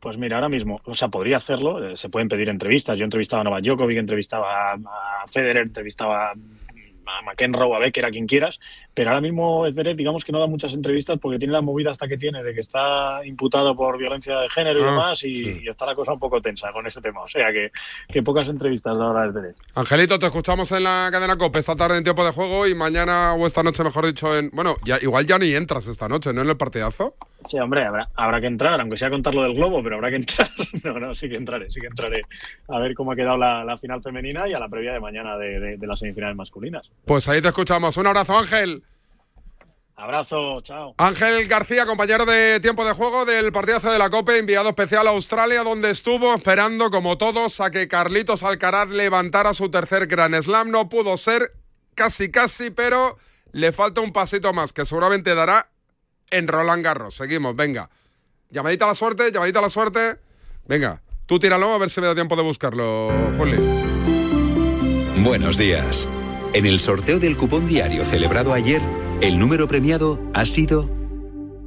[0.00, 2.98] Pues mira, ahora mismo, o sea, podría hacerlo, eh, se pueden pedir entrevistas.
[2.98, 6.34] Yo entrevistaba a Novak Djokovic, entrevistaba a, a Federer, entrevistaba a
[7.24, 8.58] McEnroe, a Becker, a quien quieras,
[8.94, 12.08] pero ahora mismo Zverev, digamos que no da muchas entrevistas porque tiene la movida hasta
[12.08, 15.60] que tiene de que está imputado por violencia de género y Ah, demás y, sí.
[15.64, 17.22] y está la cosa un poco tensa con ese tema.
[17.22, 17.70] O sea, que,
[18.08, 19.54] que pocas entrevistas da ahora Zverev.
[19.74, 23.34] Angelito, te escuchamos en la cadena COPE esta tarde en tiempo de juego y mañana
[23.34, 24.50] o esta noche, mejor dicho, en...
[24.52, 26.42] Bueno, ya, igual ya ni entras esta noche, ¿no?
[26.42, 27.08] En el partidazo.
[27.46, 30.16] Sí, hombre, habrá, habrá que entrar, aunque sea contar lo del globo, pero habrá que
[30.16, 30.48] entrar.
[30.84, 32.22] No, no, sí que entraré, sí que entraré
[32.68, 35.36] a ver cómo ha quedado la, la final femenina y a la previa de mañana
[35.36, 36.90] de, de- de las semifinales masculinas.
[37.04, 37.96] Pues ahí te escuchamos.
[37.96, 38.82] Un abrazo, Ángel.
[39.98, 40.94] Abrazo, chao.
[40.98, 45.10] Ángel García, compañero de tiempo de juego del partidazo de la COPE, enviado especial a
[45.10, 50.70] Australia, donde estuvo esperando, como todos, a que Carlitos Alcaraz levantara su tercer Gran Slam.
[50.70, 51.52] No pudo ser,
[51.94, 53.16] casi casi, pero
[53.52, 55.68] le falta un pasito más, que seguramente dará
[56.30, 57.14] en Roland Garros.
[57.14, 57.90] Seguimos, venga.
[58.50, 60.16] Llamadita a la suerte, llamadita a la suerte.
[60.66, 63.56] Venga, tú tíralo a ver si me da tiempo de buscarlo, Juli.
[65.22, 66.06] Buenos días.
[66.52, 68.80] En el sorteo del cupón diario celebrado ayer,
[69.20, 70.88] el número premiado ha sido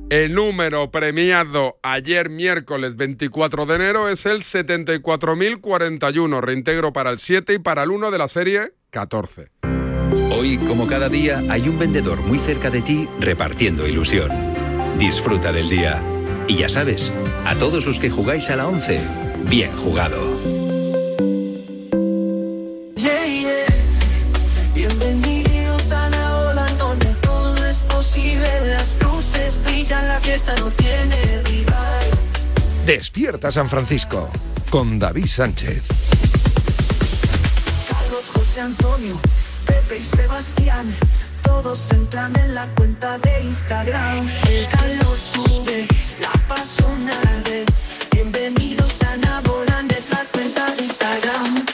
[0.09, 7.55] El número premiado ayer miércoles 24 de enero es el 74.041, reintegro para el 7
[7.55, 9.51] y para el 1 de la serie 14.
[10.39, 14.31] Hoy, como cada día, hay un vendedor muy cerca de ti repartiendo ilusión.
[14.97, 16.01] Disfruta del día.
[16.47, 17.11] Y ya sabes,
[17.45, 19.01] a todos los que jugáis a la 11,
[19.49, 20.17] bien jugado.
[22.95, 23.65] Yeah, yeah.
[24.73, 28.47] Bienvenidos a la ola donde todo es posible.
[28.67, 32.05] Las luces brillan, la fiesta no tiene rival.
[32.85, 34.29] Despierta San Francisco
[34.69, 35.83] con David Sánchez.
[38.33, 39.19] José Antonio,
[39.91, 40.93] Y Sebastián.
[41.41, 44.29] Todos entran en la cuenta de Instagram.
[44.47, 45.87] El calor sube,
[46.21, 47.65] la pasión arde.
[48.11, 51.65] Bienvenidos a Navolán, es la cuenta de Instagram.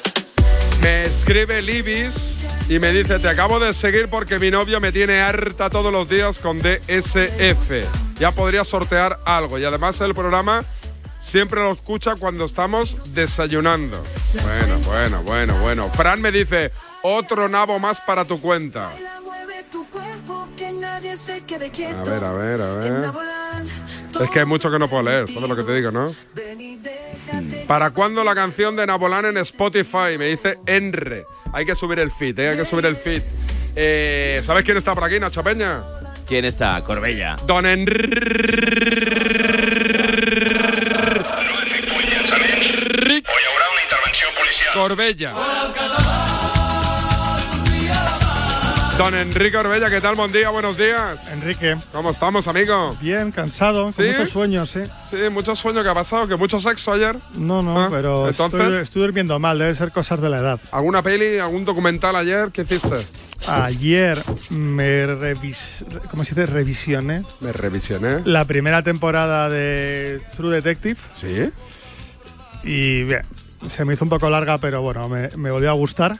[0.82, 2.38] Me escribe Libis
[2.70, 6.08] y me dice, te acabo de seguir porque mi novio me tiene harta todos los
[6.08, 8.18] días con DSF.
[8.18, 9.60] Ya podría sortear algo.
[9.60, 10.64] Y además el programa
[11.20, 14.02] siempre lo escucha cuando estamos desayunando.
[14.42, 15.90] Bueno, bueno, bueno, bueno.
[15.90, 16.72] Fran me dice,
[17.06, 18.90] otro nabo más para tu cuenta.
[22.00, 23.12] A ver, a ver, a ver.
[24.22, 26.12] Es que hay mucho que no puedo leer, ¿sabes lo que te digo, no?
[27.68, 30.18] ¿Para cuándo la canción de Nabolán en Spotify?
[30.18, 31.26] Me dice Enre.
[31.54, 32.50] Hay que subir el feed, ¿eh?
[32.50, 33.22] hay que subir el feed.
[33.76, 35.84] Eh, ¿Sabes quién está por aquí, Nacho Peña?
[36.26, 36.82] ¿Quién está?
[36.84, 37.36] Corbella.
[37.46, 38.16] Don Enrique
[44.74, 45.34] Corbella.
[48.98, 50.16] Don Enrique Corbella, ¿qué tal?
[50.16, 51.20] Buen día, buenos días.
[51.34, 51.76] Enrique.
[51.92, 52.96] ¿Cómo estamos, amigo?
[53.02, 54.04] Bien, cansado, con ¿Sí?
[54.04, 54.80] muchos sueños, sí.
[55.12, 57.18] Sí, mucho sueño que ha pasado, que mucho sexo ayer.
[57.34, 60.60] No, no, Ah, pero entonces- estoy, estoy durmiendo mal, debe ser cosas de la edad.
[60.72, 62.52] ¿Alguna peli, algún documental ayer?
[62.54, 62.96] ¿Qué hiciste?
[63.50, 64.18] Ayer
[64.50, 66.46] me revis ¿cómo se dice?
[66.48, 68.22] revisioné Me revisioné.
[68.24, 70.96] la primera temporada de True Detective.
[71.20, 71.52] Sí.
[72.64, 73.22] Y bien,
[73.70, 76.18] se me hizo un poco larga, pero bueno, me, me volvió a gustar.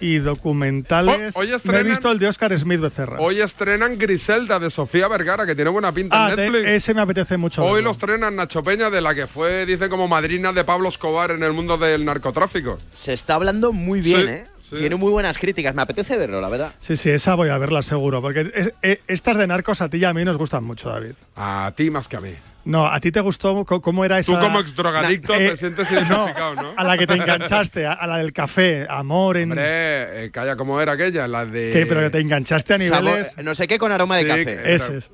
[0.00, 1.34] Y documentales.
[1.36, 3.18] Oh, hoy me he estrenan- visto el de Oscar Smith Becerra.
[3.20, 6.68] Hoy estrenan Griselda de Sofía Vergara, que tiene buena pinta Ah, en te- Netflix.
[6.68, 7.64] ese me apetece mucho.
[7.64, 7.86] Hoy verlo.
[7.86, 11.42] lo estrenan Nacho Peña, de la que fue, dice, como madrina de Pablo Escobar en
[11.42, 12.78] el mundo del narcotráfico.
[12.92, 14.46] Se está hablando muy bien, Sí, ¿eh?
[14.70, 14.76] sí.
[14.76, 15.74] Tiene muy buenas críticas.
[15.74, 16.74] Me apetece verlo, la verdad.
[16.80, 18.20] Sí, sí, esa voy a verla seguro.
[18.22, 21.12] Porque es- eh, estas de narcos a ti y a mí nos gustan mucho, David.
[21.36, 22.34] A ti más que a mí.
[22.68, 24.32] No, ¿a ti te gustó cómo era esa...?
[24.34, 26.74] Tú como exdrogadicto Na- te eh, sientes no, identificado, ¿no?
[26.76, 29.52] a la que te enganchaste, a, a la del café, amor en...
[29.52, 31.26] Hombre, eh, calla, ¿cómo era aquella?
[31.26, 31.70] La de...
[31.72, 31.86] ¿Qué?
[31.86, 33.32] Pero que te enganchaste a niveles...
[33.32, 34.74] Sabor- no sé qué con aroma de Sí, café.
[34.74, 35.10] Ese es.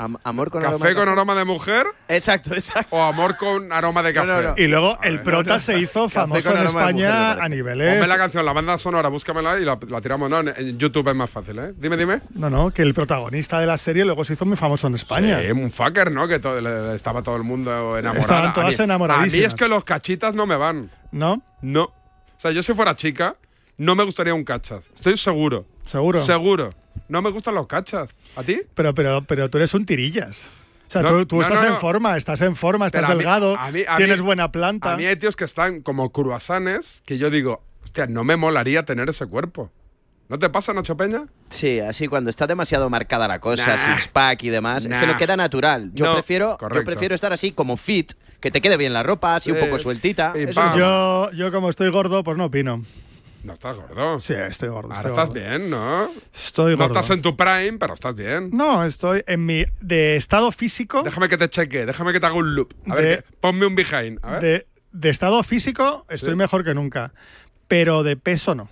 [0.00, 1.86] Am- amor con aroma ¿Café de con aroma de mujer?
[2.08, 2.94] Exacto, exacto.
[2.96, 4.26] ¿O amor con aroma de café?
[4.28, 4.54] No, no, no.
[4.56, 7.94] Y luego el prota se hizo famoso con en aroma mujer, España a niveles...
[7.94, 10.30] Ponme la canción, la banda sonora, búscamela y la, la tiramos.
[10.30, 11.72] No, en- YouTube es más fácil, ¿eh?
[11.76, 12.20] Dime, dime.
[12.34, 15.40] No, no, que el protagonista de la serie luego se hizo muy famoso en España.
[15.40, 16.28] Sí, un fucker, ¿no?
[16.28, 18.20] Que to- le- estaba todo el mundo enamorado.
[18.20, 19.48] Estaban todas a mí, A mí enamoradísimas.
[19.48, 20.90] es que los cachitas no me van.
[21.10, 21.42] ¿No?
[21.60, 21.82] No.
[21.84, 23.34] O sea, yo si fuera chica,
[23.78, 24.84] no me gustaría un cachas.
[24.94, 25.66] Estoy seguro.
[25.88, 26.24] ¿Seguro?
[26.24, 26.74] Seguro.
[27.08, 28.10] No me gustan los cachas.
[28.36, 28.60] ¿A ti?
[28.74, 30.42] Pero, pero, pero tú eres un tirillas.
[30.88, 33.12] O sea, No, tú, tú no, estás no, en forma, estás en forma, estás Pero
[33.12, 34.92] a mí- delgado, a mí- a tienes mí- buena planta.
[34.92, 38.84] A mí hay tíos que están como cruasanes que yo digo, hostia, no me molaría
[38.84, 39.70] tener ese cuerpo.
[40.28, 41.24] ¿No te pasa, Nacho Peña?
[41.48, 43.94] Sí, así cuando está demasiado marcada la cosa, Nah.
[43.94, 45.90] six pack y demás, es que no queda natural.
[45.94, 49.36] Yo No, prefiero, yo prefiero estar así como fit, que te quede bien la ropa,
[49.36, 50.34] así un poco sueltita.
[50.76, 52.84] Yo, yo como estoy gordo, pues no opino.
[53.48, 54.20] No estás gordo.
[54.20, 54.88] Sí, estoy gordo.
[54.94, 55.40] Ahora estoy estás gordo.
[55.40, 56.08] bien, ¿no?
[56.34, 57.00] Estoy No gordo.
[57.00, 58.50] estás en tu prime, pero estás bien.
[58.52, 61.02] No, estoy en mi de estado físico.
[61.02, 62.72] Déjame que te cheque, déjame que te haga un loop.
[62.88, 64.18] A De- ver, que- ponme un behind.
[64.24, 64.42] A ver.
[64.42, 66.36] De, de estado físico estoy Sí.
[66.36, 67.12] mejor que nunca.
[67.66, 68.68] Pero de peso no.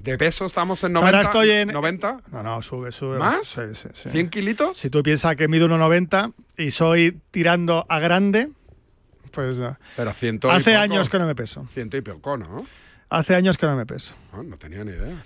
[0.00, 1.18] ¿De peso estamos en O sea, 90?
[1.18, 2.20] ahora estoy en- ¿90?
[2.30, 3.18] No, no, sube, sube.
[3.18, 3.46] ¿Más?
[3.48, 4.08] Sí, sí, sí.
[4.10, 4.76] ¿100 kilitos?
[4.76, 8.48] Si tú piensas que mido 1,90 y soy tirando a grande,
[9.32, 9.76] pues no.
[9.96, 10.82] Pero ciento y hace poco.
[10.82, 11.66] años que no me peso.
[11.74, 12.64] Ciento y poco, ¿no?
[13.10, 14.14] Hace años que no me peso.
[14.32, 15.22] No, no tenía ni idea.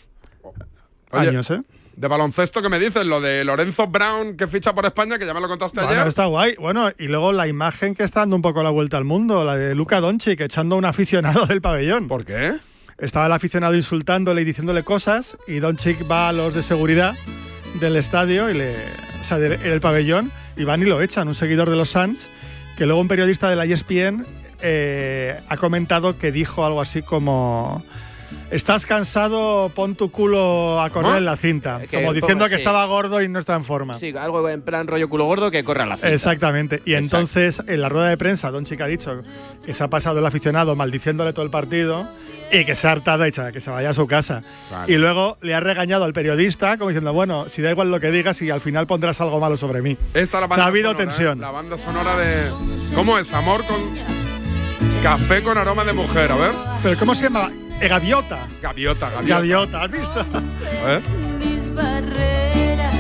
[1.11, 1.61] Oye, años, ¿eh?
[1.97, 3.05] De baloncesto, ¿qué me dices?
[3.07, 6.07] Lo de Lorenzo Brown que ficha por España, que ya me lo contaste Bueno, ayer.
[6.07, 6.55] está guay.
[6.59, 9.57] Bueno, y luego la imagen que está dando un poco la vuelta al mundo, la
[9.57, 12.09] de Luca Doncic echando a un aficionado del pabellón.
[12.09, 12.55] ¿Por qué?
[12.99, 17.15] Estaba el aficionado insultándole y diciéndole cosas y Doncic va a los de seguridad
[17.81, 18.75] del estadio y le,
[19.21, 22.27] o sea, del el pabellón y van y lo echan, un seguidor de los Suns,
[22.79, 24.25] que luego un periodista de la ESPN
[24.63, 27.83] eh, ha comentado que dijo algo así como
[28.51, 31.17] Estás cansado, pon tu culo a correr ¿Cómo?
[31.17, 31.81] en la cinta.
[31.89, 32.57] Que como diciendo que sí.
[32.57, 33.95] estaba gordo y no está en forma.
[33.95, 36.13] Sí, algo en plan rollo culo gordo que corra la cinta.
[36.13, 36.83] Exactamente.
[36.85, 37.17] Y Exacto.
[37.17, 39.23] entonces, en la rueda de prensa, Don Chica ha dicho
[39.65, 42.07] que se ha pasado el aficionado maldiciéndole todo el partido
[42.53, 44.43] y que se ha hartado y que se vaya a su casa.
[44.71, 44.93] Vale.
[44.93, 48.11] Y luego le ha regañado al periodista, como diciendo, bueno, si da igual lo que
[48.11, 49.97] digas y al final pondrás algo malo sobre mí.
[50.13, 51.39] Esta es la O sea, banda ha habido sonora, tensión.
[51.39, 51.41] ¿eh?
[51.41, 52.51] La banda sonora de.
[52.95, 53.33] ¿Cómo es?
[53.33, 54.22] Amor con.
[55.03, 56.53] Café con aroma de mujer, a ver.
[56.83, 57.51] ¿Pero cómo se llama?
[57.81, 58.47] Eh, gaviota.
[58.61, 59.35] Gaviota, gaviota.
[59.35, 60.21] Gaviota, ¿has visto?
[60.21, 61.03] A ver.
[61.39, 62.95] Mis barreras,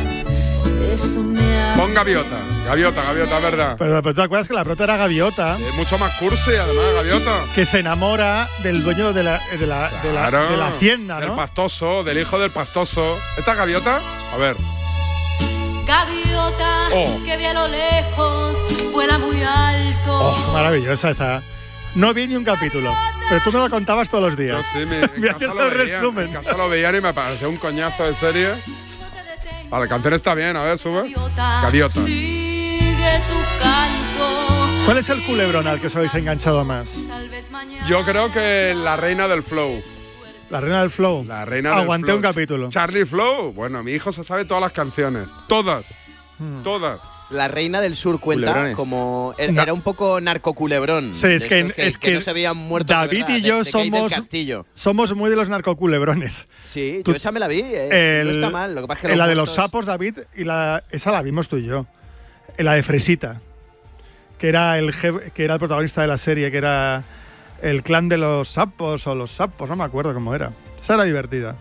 [0.92, 1.80] eso me hace.
[1.80, 2.36] Pon gaviota.
[2.66, 3.76] Gaviota, gaviota, verdad.
[3.78, 6.84] Pero, pero tú te acuerdas que la prota era gaviota, Es mucho más cursi, además,
[6.96, 7.30] gaviota.
[7.54, 11.28] que se enamora del dueño de la, de la, de la- de la hacienda, Del
[11.28, 11.36] ¿no?
[11.36, 13.16] pastoso, del hijo del pastoso.
[13.38, 14.00] ¿Esta es gaviota?
[14.34, 14.56] A ver.
[15.86, 17.20] Gaviota Oh.
[17.24, 18.56] que ve a lo lejos,
[18.92, 20.18] vuela muy alto.
[20.18, 21.42] Oh, maravillosa esta.
[21.94, 22.94] No vi ni un capítulo,
[23.28, 24.64] Pero tú me lo contabas todos los días.
[24.72, 26.26] Sí, mi, Me en, hacías casa lo el veían, resumen.
[26.28, 28.48] en casa lo veían y me parecía un coñazo de serie.
[29.70, 31.12] Ah, la canción está bien, a ver, sube.
[31.36, 32.00] Gaviota.
[32.02, 34.84] Sigue tu canto.
[34.84, 36.90] ¿Cuál es el culebrón al que os habéis enganchado más?
[37.88, 39.82] Yo creo que la reina del flow.
[40.50, 41.24] La reina del flow.
[41.24, 42.16] La reina del Aguanté flow.
[42.16, 42.68] un capítulo.
[42.68, 43.52] Charlie Flow.
[43.52, 45.26] Bueno, mi hijo se sabe todas las canciones.
[45.48, 45.86] Todas.
[46.38, 46.62] Hmm.
[46.62, 47.00] Todas.
[47.32, 48.76] La reina del sur cuenta Culebrones.
[48.76, 49.34] como.
[49.38, 49.62] er- No.
[49.62, 51.14] Era un poco narcoculebrón.
[51.14, 52.92] Sí, es que, es que, no se habían muerto.
[52.92, 54.66] David verdad, y yo de somos, Castillo.
[54.74, 56.46] somos muy de los narcoculebrones.
[56.64, 57.60] Sí, Tú- yo esa me la vi.
[57.62, 58.74] eh, El- no está mal.
[58.74, 61.22] Lo que pasa es que en la de los sapos, David, y la, esa la
[61.22, 61.86] vimos tú y yo.
[62.58, 63.40] En la de Fresita,
[64.38, 67.04] que era el jefe- que era el protagonista de la serie, que era
[67.62, 70.52] el clan de los sapos o los sapos, no me acuerdo cómo era.
[70.80, 71.56] Esa era divertida.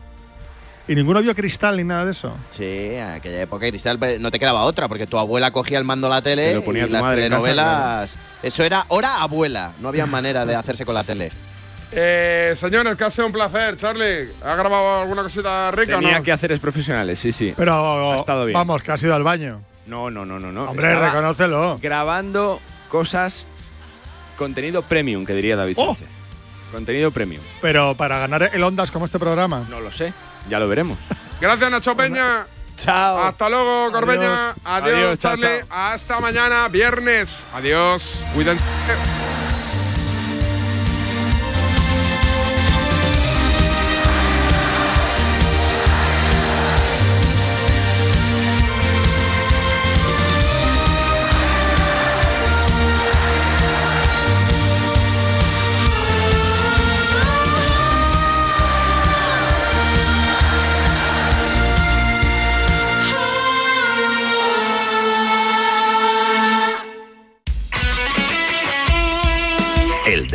[0.87, 2.35] Y ninguno vio Cristal ni nada de eso.
[2.49, 5.83] Sí, en aquella época Cristal pues, no te quedaba otra, porque tu abuela cogía el
[5.85, 8.17] mando a la tele Te lo ponía y tu las madre en casa, telenovelas.
[8.43, 11.31] Eso era hora abuela, no había manera de hacerse con la tele.
[11.93, 13.75] Eh, señores, que ha sido un placer.
[13.77, 16.23] Charlie, ¿ha grabado alguna cosita rica o Tenía no?
[16.23, 17.53] que hacer es profesionales, sí, sí.
[17.55, 18.53] Pero Ha estado bien.
[18.53, 19.61] vamos, que has ido al baño.
[19.87, 20.51] No, no, no, no.
[20.51, 20.63] no.
[20.69, 21.77] Hombre, Estaba reconócelo.
[21.81, 23.43] Grabando cosas,
[24.37, 25.87] contenido premium, que diría David Oh.
[25.87, 26.07] Sánchez.
[26.71, 27.41] Contenido premium.
[27.61, 29.67] Pero para ganar el Ondas como este programa.
[29.69, 30.13] No lo sé,
[30.49, 30.97] ya lo veremos.
[31.39, 32.45] Gracias, Nacho Peña.
[32.77, 33.23] Chao.
[33.25, 34.49] Hasta luego, Corbeña.
[34.49, 34.55] Adiós.
[34.63, 35.65] Adiós, Adiós, chao, Charlie.
[35.69, 37.45] Hasta mañana, viernes.
[37.53, 38.23] Adiós.
[38.33, 38.63] Cuídense.